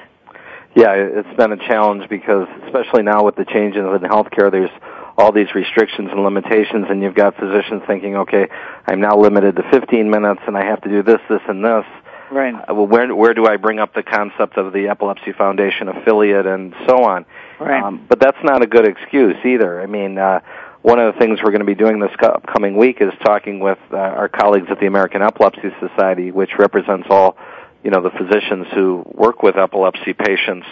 [0.75, 4.69] Yeah, it's been a challenge because, especially now with the changes in healthcare, there's
[5.17, 8.47] all these restrictions and limitations, and you've got physicians thinking, okay,
[8.85, 11.85] I'm now limited to 15 minutes, and I have to do this, this, and this.
[12.29, 12.53] Right.
[12.53, 16.47] Uh, well, where where do I bring up the concept of the Epilepsy Foundation affiliate
[16.47, 17.25] and so on?
[17.59, 17.81] Right.
[17.81, 19.79] Um, but that's not a good excuse either.
[19.79, 20.39] I mean, uh,
[20.81, 23.77] one of the things we're going to be doing this upcoming week is talking with
[23.91, 27.37] uh, our colleagues at the American Epilepsy Society, which represents all
[27.85, 30.65] you know the physicians who work with epilepsy patients,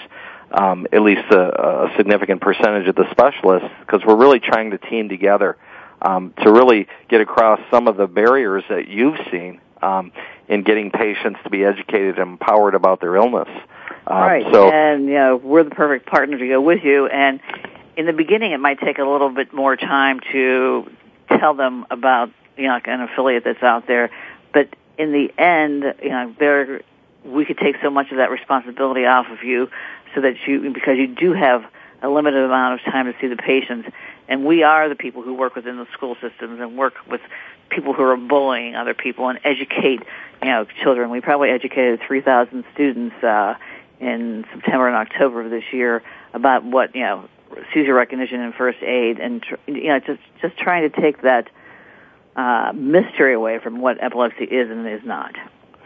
[0.51, 4.79] um, at least a, a significant percentage of the specialists, because we're really trying to
[4.79, 5.55] team together
[6.01, 10.11] um, to really get across some of the barriers that you've seen um,
[10.47, 13.49] in getting patients to be educated and empowered about their illness.
[14.07, 17.05] Um, right, so, and you know we're the perfect partner to go with you.
[17.05, 17.41] And
[17.95, 20.89] in the beginning, it might take a little bit more time to
[21.29, 24.09] tell them about you know like an affiliate that's out there,
[24.51, 26.81] but in the end, you know they're
[27.23, 29.69] we could take so much of that responsibility off of you
[30.13, 31.65] so that you, because you do have
[32.01, 33.89] a limited amount of time to see the patients,
[34.27, 37.21] and we are the people who work within the school systems and work with
[37.69, 40.01] people who are bullying other people and educate,
[40.41, 41.09] you know, children.
[41.09, 43.55] We probably educated 3,000 students uh,
[43.99, 46.03] in September and October of this year
[46.33, 47.29] about what, you know,
[47.73, 51.49] seizure recognition and first aid, and you know, just just trying to take that
[52.35, 55.35] uh, mystery away from what epilepsy is and is not.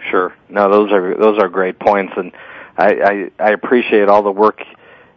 [0.09, 0.33] Sure.
[0.49, 2.31] No, those are those are great points, and
[2.77, 4.61] I, I I appreciate all the work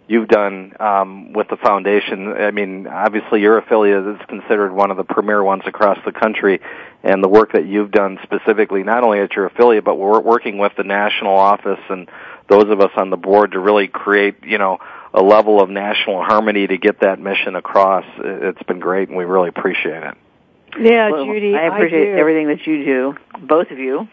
[0.08, 2.32] you've done um, with the foundation.
[2.32, 6.60] I mean, obviously your affiliate is considered one of the premier ones across the country,
[7.04, 10.58] and the work that you've done specifically, not only at your affiliate, but we're working
[10.58, 12.08] with the national office and
[12.48, 14.78] those of us on the board to really create, you know,
[15.14, 18.04] a level of national harmony to get that mission across.
[18.18, 20.14] It's been great, and we really appreciate it.
[20.78, 22.18] Yeah, Well, Judy, I appreciate do.
[22.18, 24.08] everything that you do, both of you.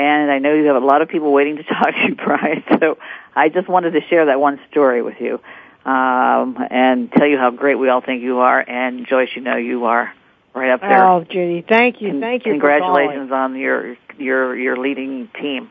[0.00, 2.64] And I know you have a lot of people waiting to talk to you, Brien.
[2.80, 2.96] So
[3.36, 5.40] I just wanted to share that one story with you
[5.84, 8.58] um, and tell you how great we all think you are.
[8.60, 10.12] And Joyce, you know you are
[10.54, 11.06] right up there.
[11.06, 12.52] Oh, Judy, thank you, thank you.
[12.52, 15.70] for Congratulations on your your your leading team.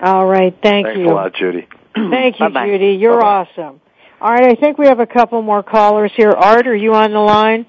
[0.00, 1.10] All right, thank Thanks you.
[1.10, 1.66] a lot, Judy.
[1.94, 2.66] Thank you, Bye-bye.
[2.66, 2.92] Judy.
[3.00, 3.46] You're Bye-bye.
[3.50, 3.80] awesome.
[4.20, 6.30] All right, I think we have a couple more callers here.
[6.30, 7.66] Art, are you on the line?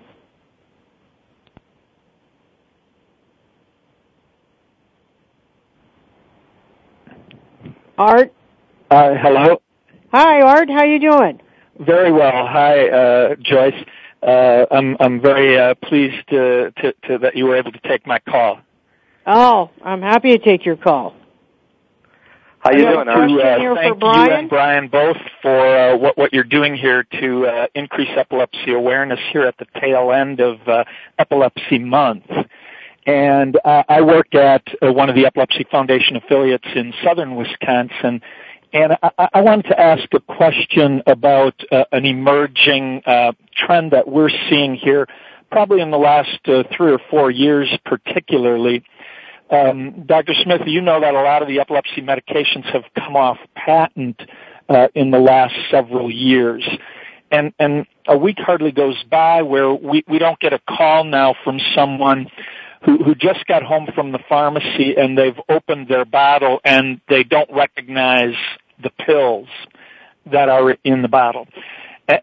[7.99, 8.33] Art.
[8.89, 9.61] Uh, hello.
[10.13, 10.69] Hi, Art.
[10.69, 11.41] How you doing?
[11.79, 12.47] Very well.
[12.47, 13.73] Hi, uh, Joyce.
[14.23, 18.07] Uh, I'm I'm very uh, pleased to, to, to that you were able to take
[18.07, 18.59] my call.
[19.27, 21.13] Oh, I'm happy to take your call.
[22.59, 23.29] How you doing, Art?
[23.29, 26.75] question uh, here for thank you and Brien both for uh, what what you're doing
[26.75, 30.85] here to uh, increase epilepsy awareness here at the tail end of uh,
[31.17, 32.31] Epilepsy Month.
[33.09, 38.21] And uh, I work at uh, one of the Epilepsy Foundation affiliates in southern Wisconsin.
[38.71, 44.07] And I, I wanted to ask a question about uh, an emerging uh, trend that
[44.07, 45.07] we're seeing here,
[45.49, 48.83] probably in the last uh, three or four years, particularly.
[49.49, 50.35] Um, Dr.
[50.43, 54.21] Smith, you know that a lot of the epilepsy medications have come off patent
[54.69, 56.63] uh, in the last several years.
[57.31, 61.33] And, and a week hardly goes by where we, we don't get a call now
[61.43, 62.27] from someone
[62.85, 67.23] who, who just got home from the pharmacy and they've opened their bottle and they
[67.23, 68.35] don't recognize
[68.81, 69.47] the pills
[70.31, 71.47] that are in the bottle.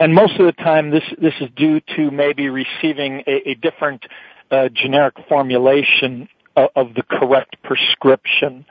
[0.01, 4.05] And most of the time this, this is due to maybe receiving a, a different
[4.51, 8.65] uh, generic formulation of, of the correct prescription.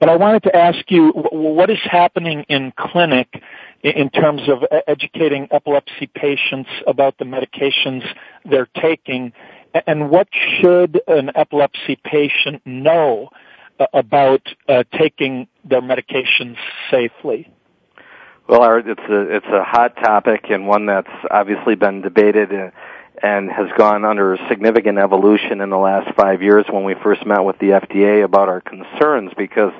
[0.00, 3.42] But I wanted to ask you, what is happening in clinic
[3.82, 8.02] in terms of educating epilepsy patients about the medications
[8.48, 9.32] they're taking,
[10.10, 13.28] what should an epilepsy patient know
[13.78, 16.56] uh, about uh, taking their medications
[16.90, 17.50] safely?
[18.48, 18.62] Well,
[19.08, 22.70] a it's a hot topic and one that's obviously been debated uh,
[23.22, 26.64] and has gone under significant evolution in the last five years.
[26.70, 29.72] When we first met with the FDA about our concerns, because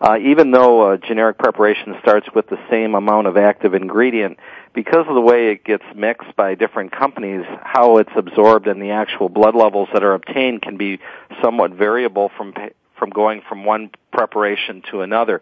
[0.00, 4.38] uh, even though a generic preparation starts with the same amount of active ingredient,
[4.74, 8.90] because of the way it gets mixed by different companies, how it's absorbed and the
[8.90, 11.00] actual blood levels that are obtained can be
[11.42, 12.54] somewhat variable from
[12.96, 15.40] from going from one preparation to another.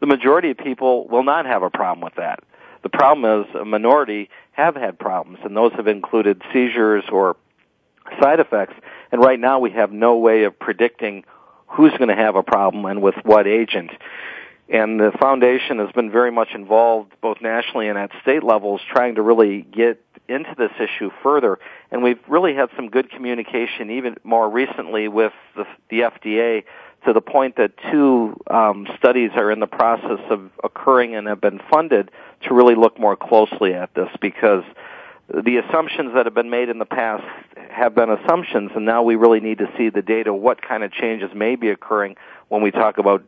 [0.00, 2.40] The majority of people will not have a problem with that.
[2.82, 7.36] The problem is a minority have had problems, and those have included seizures or
[8.20, 8.74] side effects.
[9.10, 11.24] And right now, we have no way of predicting
[11.68, 13.90] who's going to have a problem and with what agent.
[14.68, 19.14] And the foundation has been very much involved, both nationally and at state levels, trying
[19.14, 21.58] to really get into this issue further.
[21.90, 26.64] And we've really had some good communication, even more recently, with the, the FDA
[27.06, 31.40] to the point that two um, studies are in the process of occurring and have
[31.40, 32.10] been funded
[32.42, 34.64] to really look more closely at this because
[35.28, 37.24] the assumptions that have been made in the past
[37.70, 40.90] have been assumptions and now we really need to see the data what kind of
[40.90, 42.16] changes may be occurring
[42.48, 43.22] when we talk about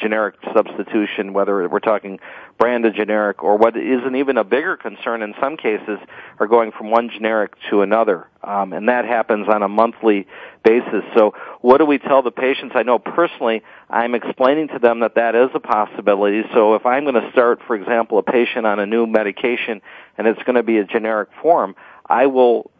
[0.00, 2.18] generic substitution, whether we're talking
[2.58, 5.98] brand branded generic or what isn't even a bigger concern in some cases
[6.38, 8.28] are going from one generic to another.
[8.44, 10.26] Um, and that happens on a monthly
[10.62, 11.02] basis.
[11.16, 12.74] So what do we tell the patients?
[12.76, 16.42] I know personally I'm explaining to them that that is a possibility.
[16.54, 19.80] So if I'm going to start, for example, a patient on a new medication
[20.16, 21.74] and it's going to be a generic form,
[22.06, 22.70] I will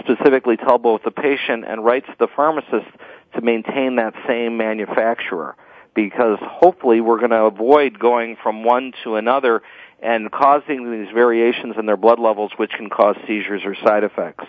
[0.00, 2.86] specifically tell both the patient and write to the pharmacist
[3.34, 5.56] to maintain that same manufacturer
[5.94, 9.62] because hopefully we're going to avoid going from one to another
[10.00, 14.44] and causing these variations in their blood levels which can cause seizures or side effects.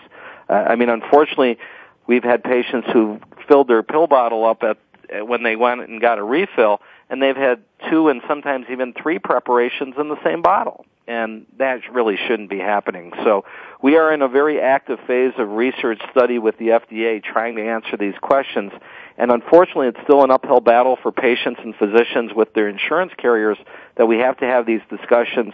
[0.48, 1.58] Uh, I mean, unfortunately,
[2.06, 4.78] we've had patients who filled their pill bottle up at
[5.26, 7.60] when they went and got a refill and they've had
[7.90, 12.60] two and sometimes even three preparations in the same bottle and that really shouldn't be
[12.60, 13.12] happening.
[13.24, 13.44] So
[13.82, 17.62] we are in a very active phase of research study with the FDA trying to
[17.62, 18.70] answer these questions.
[19.18, 23.58] And unfortunately, it's still an uphill battle for patients and physicians with their insurance carriers
[23.96, 25.52] that we have to have these discussions,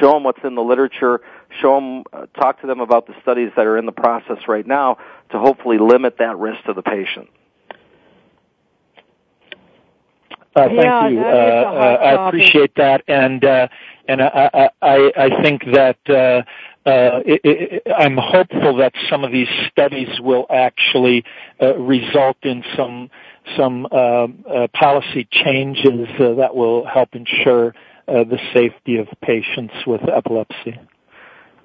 [0.00, 1.20] show them what's in the literature,
[1.60, 4.66] show them, uh, talk to them about the studies that are in the process right
[4.66, 4.96] now
[5.30, 7.28] to hopefully limit that risk to the patient.
[10.30, 11.20] Uh, thank yeah, you.
[11.20, 13.68] That is uh, I appreciate that, and uh,
[14.08, 16.42] and I, I I think that uh,
[16.88, 21.24] uh, it, it, I'm hopeful that some of these studies will actually
[21.60, 23.10] uh, result in some
[23.56, 27.74] some uh, uh, policy changes uh, that will help ensure
[28.06, 30.78] uh, the safety of patients with epilepsy.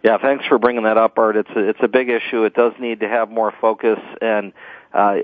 [0.04, 1.38] Yeah, thanks for bringing that up, Art.
[1.38, 2.44] It's a, it's a big issue.
[2.44, 4.52] It does need to have more focus, and
[4.94, 5.18] uh,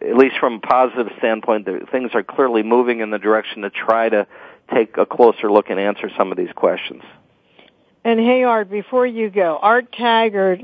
[0.00, 4.08] at least from a positive standpoint, things are clearly moving in the direction to try
[4.08, 4.26] to
[4.72, 7.02] take a closer look and answer some of these questions.
[8.04, 10.60] And hey, Art, before you go, Art Taggart,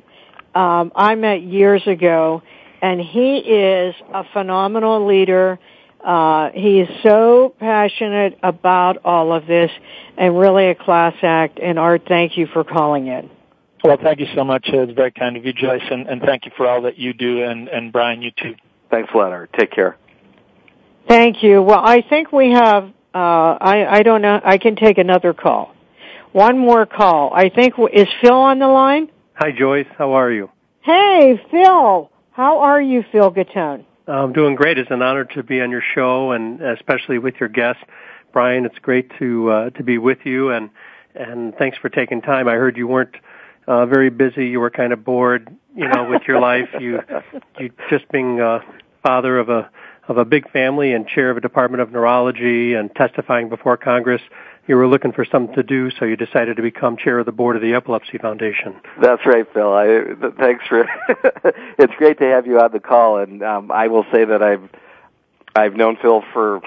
[0.55, 2.43] um, I met years ago,
[2.83, 5.59] and he is a phenomenal leader.
[6.05, 9.71] Uh, he is so passionate about all of this,
[10.19, 11.59] and really a class act.
[11.59, 13.31] And Art, thank you for calling in.
[13.83, 14.65] Well, thank you so much.
[14.69, 17.43] It's very kind of you, Joyce, and, and thank you for all that you do,
[17.43, 18.55] and, and Brien, you too.
[18.91, 19.51] Thanks a lot, Art.
[19.59, 19.97] Take care.
[21.09, 21.63] Thank you.
[21.63, 22.85] Well, I think we have.
[23.13, 24.41] Uh, I I don't know.
[24.45, 25.75] I can take another call.
[26.33, 27.33] One more call.
[27.35, 29.11] I think is Phil on the line.
[29.35, 29.87] Hi, Joyce.
[29.99, 30.51] How are you?
[30.83, 32.11] Hey, Phil.
[32.33, 33.85] How are you, Phil Gattone?
[34.07, 34.79] I'm doing great.
[34.79, 37.79] It's an honor to be on your show, and especially with your guest,
[38.33, 38.65] Brien.
[38.65, 40.71] It's great to uh, to be with you, and
[41.15, 42.47] and thanks for taking time.
[42.47, 43.17] I heard you weren't
[43.71, 44.49] uh, very busy.
[44.49, 46.69] You were kind of bored, you know, with your life.
[46.81, 47.01] You
[47.61, 48.61] you just being uh,
[49.03, 49.71] father of a
[50.09, 54.21] of a big family and chair of a department of neurology and testifying before Congress.
[54.67, 57.33] You were looking for something to do, so you decided to become chair of the
[57.33, 58.75] board of the Epilepsy Foundation.
[59.01, 59.73] That's right, Phil.
[59.73, 60.87] I, th- thanks for.
[61.79, 64.69] it's great to have you on the call, and um, I will say that I've
[65.55, 66.61] I've known Phil for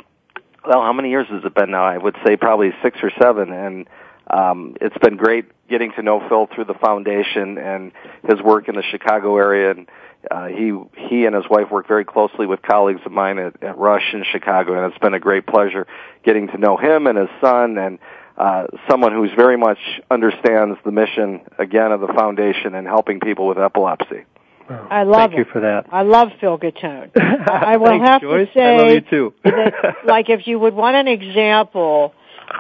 [0.66, 1.84] well, how many years has it been now?
[1.84, 3.88] I would say probably six or seven, and
[4.30, 7.92] um, it's been great getting to know Phil through the foundation and
[8.28, 9.72] his work in the Chicago area.
[9.72, 9.88] And
[10.30, 10.74] uh, he
[11.10, 14.24] he and his wife work very closely with colleagues of mine at, at Rush in
[14.32, 15.86] Chicago, and it's been a great pleasure
[16.24, 18.00] getting to know him and his son and
[18.38, 19.78] uh, someone who's very much
[20.10, 24.24] understands the mission again of the foundation and helping people with epilepsy.
[24.70, 25.88] I love Thank you for that.
[25.92, 27.12] I love Phil Gattone.
[27.50, 28.48] I will Thanks, have Joyce.
[28.48, 29.34] to say I love you too.
[29.44, 29.74] that,
[30.06, 32.14] like, if you would want an example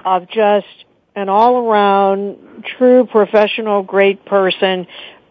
[0.03, 0.67] of just
[1.15, 4.87] an all-around, true professional, great person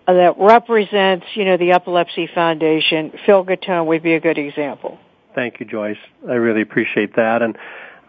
[0.07, 4.99] uh, that represents, you know, the Epilepsy Foundation, Phil Gattone would be a good example.
[5.35, 5.97] Thank you, Joyce.
[6.28, 7.57] I really appreciate that, and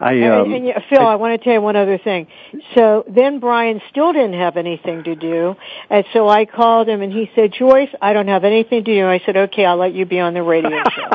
[0.00, 2.26] I And- um, and, yeah, Phil, I, want to tell you one other thing.
[2.74, 5.56] So then Brien still didn't have anything to do,
[5.88, 9.06] and so I called him and he said, "Joyce, I don't have anything to do."
[9.06, 11.10] I said, "Okay, I'll let you be on the radio show."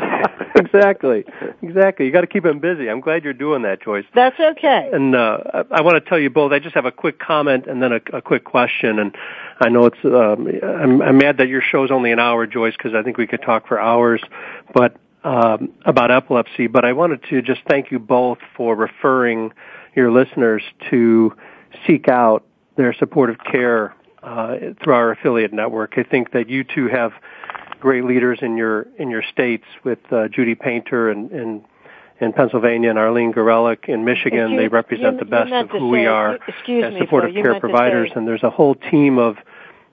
[0.73, 1.25] exactly,
[1.61, 2.05] exactly.
[2.05, 2.89] You got to keep him busy.
[2.89, 4.05] I'm glad you're doing that, Joyce.
[4.13, 4.89] That's okay.
[4.91, 6.51] And uh, I, I want to tell you both.
[6.51, 8.99] I just have a quick comment and then a, a quick question.
[8.99, 9.15] And
[9.59, 10.03] I know it's.
[10.03, 13.27] Um, I'm, I'm mad that your show's only an hour, Joyce, because I think we
[13.27, 14.21] could talk for hours.
[14.73, 16.67] But um, about epilepsy.
[16.67, 19.51] But I wanted to just thank you both for referring
[19.95, 21.35] your listeners to
[21.85, 22.45] seek out
[22.77, 25.97] their supportive care uh, through our affiliate network.
[25.97, 27.11] I think that you two have
[27.79, 31.63] great leaders in your in your states with uh, Judy Painter and, and
[32.19, 34.51] in Pennsylvania and Arlene Gorelick in Michigan.
[34.51, 37.59] You- they represent you- the best of who we are excuse as supportive you care
[37.59, 38.09] providers.
[38.09, 39.37] say- And there's a whole team of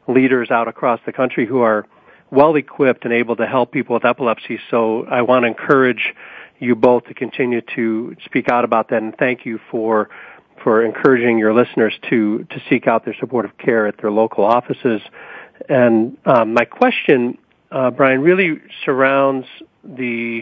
[0.08, 1.86] leaders out across the country who are
[2.30, 4.58] well equipped and able to help people with epilepsy.
[4.70, 6.14] So I want to encourage
[6.58, 10.08] you both to continue to speak out about that and thank you for
[10.62, 15.00] for encouraging your listeners to to seek out their supportive care at their local offices.
[15.68, 17.38] And um, my question,
[17.76, 19.46] uh, Brien, really surrounds
[19.84, 20.40] the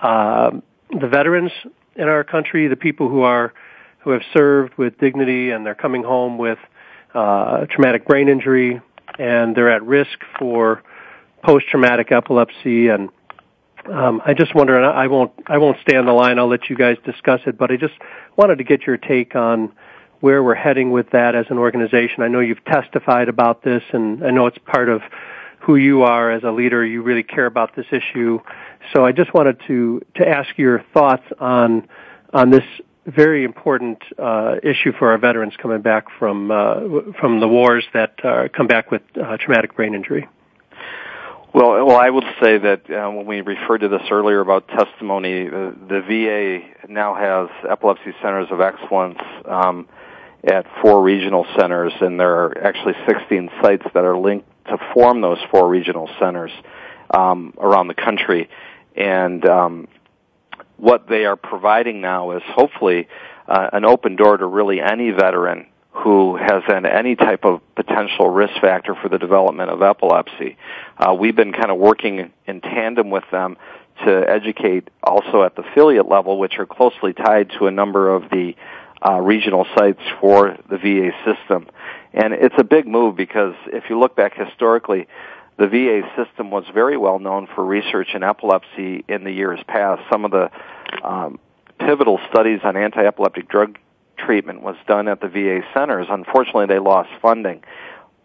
[0.00, 0.50] uh,
[0.90, 1.52] the veterans
[1.94, 3.54] in our country, the people who are
[4.00, 6.58] who have served with dignity and they're coming home with
[7.14, 8.80] uh, traumatic brain injury
[9.18, 10.82] and they're at risk for
[11.44, 13.10] post-traumatic epilepsy and
[13.92, 16.40] um, I just wonder, and I won't, I won't stay on the line.
[16.40, 17.94] I'll let you guys discuss it, but I just
[18.36, 19.72] wanted to get your take on
[20.18, 22.24] where we're heading with that as an organization.
[22.24, 25.02] I know you've testified about this, and I know it's part of
[25.66, 26.84] who you are as a leader.
[26.84, 28.38] You really care about this issue,
[28.94, 31.88] so I just wanted to to ask your thoughts on
[32.32, 32.64] on this
[33.04, 36.80] very important uh, issue for our veterans coming back from uh,
[37.20, 40.28] from the wars that uh, come back with uh, traumatic brain injury.
[41.52, 45.48] Well, well, I would say that uh, when we referred to this earlier about testimony,
[45.48, 49.88] the, the VA now has epilepsy centers of excellence um,
[50.44, 55.20] at four regional centers, and there are actually 16 sites that are linked to form
[55.20, 56.52] those four regional centers
[57.10, 58.48] um, around the country.
[58.96, 59.88] And um,
[60.76, 63.08] what they are providing now is hopefully
[63.48, 68.28] uh, an open door to really any veteran who has an, any type of potential
[68.28, 70.56] risk factor for the development of epilepsy.
[70.98, 73.56] Uh, we've been kind of working in tandem with them
[74.04, 78.28] to educate also at the affiliate level, which are closely tied to a number of
[78.30, 78.54] the
[79.06, 81.66] uh, regional sites for the VA system.
[82.16, 85.06] And it's a big move because if you look back historically,
[85.58, 90.02] the VA system was very well known for research in epilepsy in the years past.
[90.10, 90.50] Some of the
[91.04, 91.38] um,
[91.78, 93.78] pivotal studies on anti-epileptic drug
[94.18, 96.06] treatment was done at the VA centers.
[96.08, 97.62] Unfortunately, they lost funding.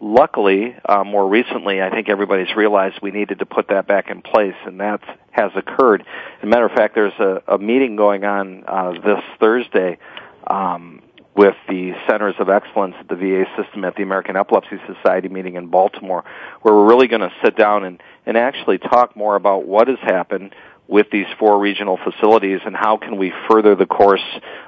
[0.00, 4.20] Luckily, uh, more recently, I think everybody's realized we needed to put that back in
[4.20, 6.00] place, and that has occurred.
[6.00, 9.98] As a matter of fact, there's a, a meeting going on uh, this Thursday
[10.46, 11.02] um,
[11.34, 15.56] with the Centers of Excellence at the VA system at the American Epilepsy Society meeting
[15.56, 16.24] in Baltimore,
[16.60, 19.98] where we're really going to sit down and, and actually talk more about what has
[20.00, 20.54] happened
[20.88, 24.24] with these four regional facilities and how can we further the course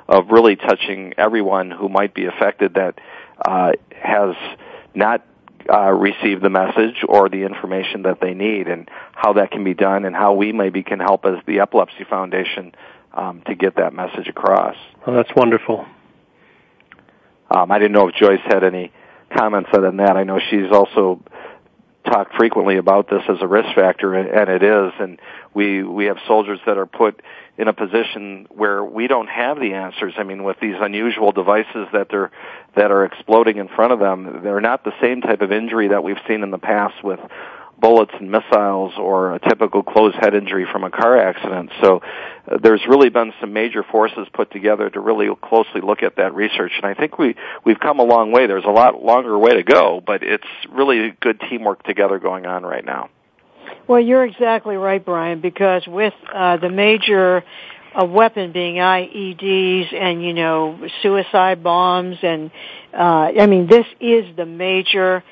[0.08, 2.98] of really touching everyone who might be affected that
[3.44, 4.34] uh, has
[4.94, 5.22] not
[5.70, 9.74] uh, received the message or the information that they need and how that can be
[9.74, 12.74] done and how we maybe can help as the Epilepsy Foundation
[13.12, 14.76] um, to get that message across.
[15.06, 15.86] Oh, that's wonderful.
[17.51, 18.92] Um, I didn't know if Joyce had any
[19.36, 20.16] comments on that.
[20.16, 21.20] I know she's also
[22.05, 24.92] talked frequently about this as a risk factor, and it is.
[24.99, 25.18] And
[25.55, 27.22] we we have soldiers that are put
[27.57, 30.14] in a position where we don't have the answers.
[30.16, 32.30] I mean, with these unusual devices that they're
[32.76, 36.05] that are exploding in front of them, they're not the same type of injury that
[36.05, 37.20] we've seen in the past with
[37.80, 41.70] bullets and missiles or a typical closed head injury from a car accident.
[41.82, 42.00] So
[42.50, 46.34] uh, there's really been some major forces put together to really closely look at that
[46.34, 48.46] research and I think we we've come a long way.
[48.46, 52.62] There's a lot longer way to go, but it's really good teamwork together going on
[52.62, 53.10] right now.
[53.86, 57.44] Well, you're exactly right, Brian, because with uh, the major
[57.94, 62.50] uh, weapon being IEDs and you know suicide bombs and
[62.92, 65.22] uh, I mean this is the major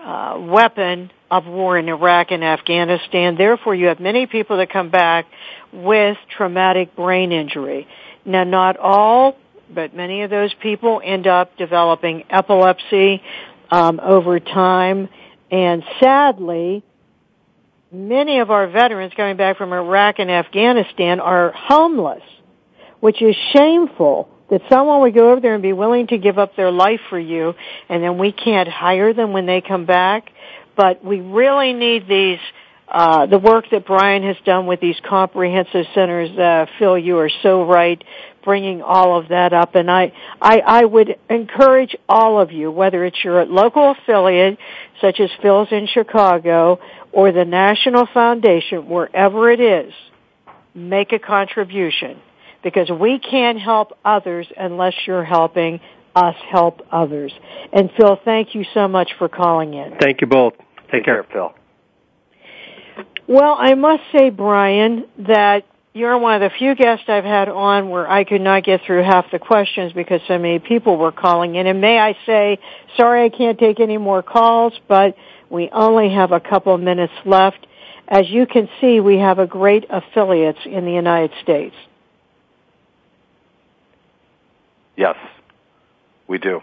[0.00, 3.34] uh, weapon of war in Iraq and Afghanistan.
[3.36, 5.26] Therefore, you have many people that come back
[5.72, 7.88] with traumatic brain injury.
[8.24, 9.36] Now, not all,
[9.68, 13.20] but many of those people end up developing epilepsy
[13.68, 15.08] um, over time.
[15.50, 16.84] And sadly,
[17.90, 22.22] many of our veterans coming back from Iraq and Afghanistan are homeless,
[23.00, 26.54] which is shameful that someone would go over there and be willing to give up
[26.54, 27.54] their life for you
[27.88, 30.30] and then we can't hire them when they come back.
[30.76, 32.38] But we really need these,
[32.88, 37.30] uh, the work that Brien has done with these comprehensive centers, uh, Phil, you are
[37.42, 38.02] so right,
[38.44, 39.74] bringing all of that up.
[39.74, 44.58] And I, I, I would encourage all of you, whether it's your local affiliate,
[45.00, 46.80] such as Phil's in Chicago,
[47.12, 49.92] or the National Foundation, wherever it is,
[50.74, 52.20] make a contribution
[52.64, 55.80] because we can't help others unless you're helping
[56.16, 57.32] us help others.
[57.72, 59.96] And Phil, thank you so much for calling in.
[60.00, 60.54] Thank you both.
[60.84, 61.22] Take, Take care.
[61.22, 61.54] care, Phil.
[63.26, 65.64] Well, I must say, Brien, that
[65.94, 69.04] you're one of the few guests I've had on where I could not get through
[69.04, 71.66] half the questions because so many people were calling in.
[71.66, 72.58] And may I say,
[72.96, 75.16] sorry I can't take any more calls, but
[75.48, 77.64] we only have a couple minutes left.
[78.08, 81.76] As you can see, we have a great affiliates in the United States.
[84.96, 85.16] Yes,
[86.28, 86.60] we do.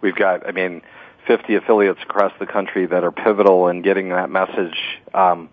[0.00, 0.82] We've got, I mean,
[1.26, 4.76] 50 affiliates across the country that are pivotal in getting that message
[5.14, 5.48] um,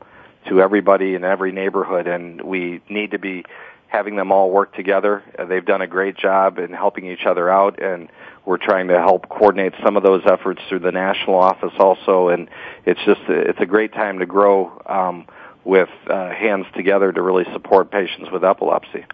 [0.48, 3.44] to everybody in every neighborhood, and we need to be
[3.88, 5.24] having them all work together.
[5.38, 8.10] Uh, they've done a great job in helping each other out, and
[8.46, 12.30] we're trying to help coordinate some of those efforts through the national office also.
[12.30, 12.50] And
[12.86, 15.28] it's just it's a great time to grow um,
[15.64, 19.06] with uh, hands together to really support patients with epilepsy.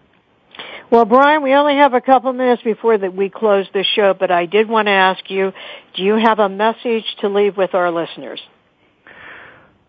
[0.92, 4.32] Well, Brien, we only have a couple minutes before that we close the show, but
[4.32, 5.54] I did want to ask you,
[5.96, 8.42] do you have a message to leave with our listeners?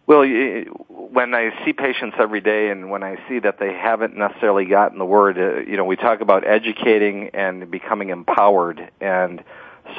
[0.06, 0.24] Well,
[0.88, 4.98] when I see patients every day and when I see that they haven't necessarily gotten
[4.98, 8.90] the word, uh, you know, we talk about educating and becoming empowered.
[9.00, 9.44] And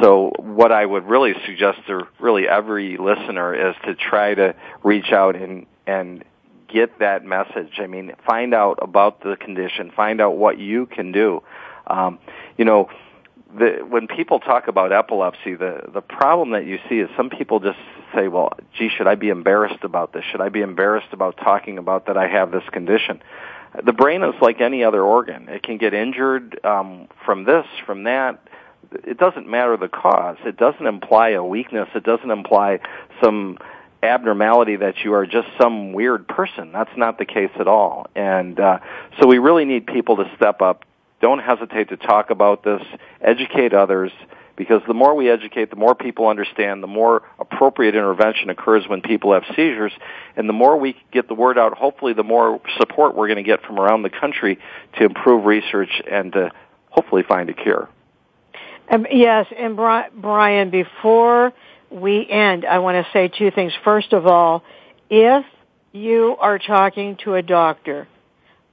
[0.01, 4.53] so what I would really suggest to really every listener is to try to
[4.83, 6.25] reach out and, and
[6.71, 7.79] get that message.
[7.79, 11.43] I mean, find out about the condition, find out what you can do.
[11.87, 12.19] Um,
[12.57, 12.89] you know,
[13.57, 17.59] the, when people talk about epilepsy, the the problem that you see is some people
[17.59, 17.79] just
[18.15, 20.23] say, "Well, gee, should I be embarrassed about this?
[20.31, 23.21] Should I be embarrassed about talking about that I have this condition?"
[23.83, 28.03] The brain is like any other organ; it can get injured um, from this, from
[28.03, 28.39] that.
[28.91, 30.37] It doesn't matter the cause.
[30.45, 31.87] It doesn't imply a weakness.
[31.95, 32.79] It doesn't imply
[33.23, 33.57] some
[34.03, 36.71] abnormality that you are just some weird person.
[36.71, 38.07] That's not the case at all.
[38.15, 38.79] And uh,
[39.19, 40.85] so we really need people to step up.
[41.21, 42.81] Don't hesitate to talk about this.
[43.21, 44.11] Educate others
[44.55, 49.01] because the more we educate, the more people understand, the more appropriate intervention occurs when
[49.01, 49.93] people have seizures.
[50.35, 53.43] And the more we get the word out, hopefully the more support we're going to
[53.43, 54.59] get from around the country
[54.97, 56.51] to improve research and to
[56.89, 57.89] hopefully find a cure.
[58.89, 61.53] Um, yes, and Brien, before
[61.91, 63.73] we end, I want to say two things.
[63.83, 64.63] First of all,
[65.09, 65.45] if
[65.91, 68.07] you are talking to a doctor,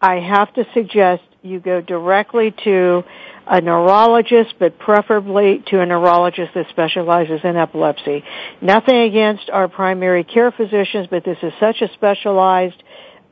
[0.00, 3.02] I have to suggest you go directly to
[3.46, 8.22] a neurologist, but preferably to a neurologist that specializes in epilepsy.
[8.60, 12.82] Nothing against our primary care physicians, but this is such a specialized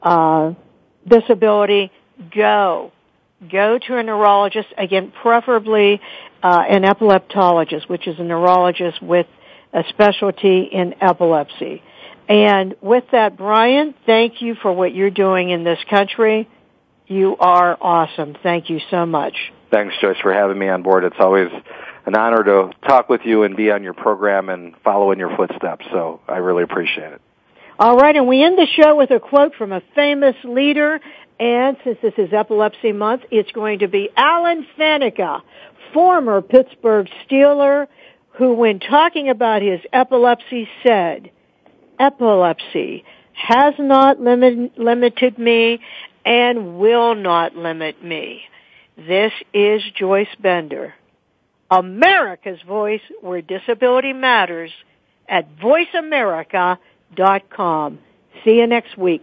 [0.03, 0.55] uh,
[1.07, 1.93] disability.
[2.35, 2.93] Go.
[3.53, 6.01] Go to a neurologist, again, preferably
[6.43, 9.27] uh, an epileptologist, which is a neurologist with
[9.77, 11.83] a specialty in epilepsy.
[12.29, 16.49] And with that, Brien, thank you for what you're doing in this country.
[17.07, 18.35] You are awesome.
[18.43, 19.37] Thank you so much.
[19.71, 21.05] Thanks, Joyce, for having me on board.
[21.05, 21.51] It's always
[22.07, 25.37] an honor to talk with you and be on your program and follow in your
[25.37, 25.85] footsteps.
[25.93, 27.21] So I really appreciate it.
[27.79, 30.99] All right, and we end the show with a quote from a famous leader.
[31.39, 35.43] And since this is Epilepsy Month, it's going to be Alan Faneca,
[35.93, 37.87] former Pittsburgh Steeler,
[38.37, 41.31] who when talking about his epilepsy said,
[41.99, 45.81] epilepsy has not limit, limited me
[46.25, 48.43] and will not limit me.
[48.97, 50.95] This is Joyce Bender,
[51.71, 54.73] America's Voice where disability matters
[55.29, 57.99] at voiceamerica.com.
[58.45, 59.23] See you next week.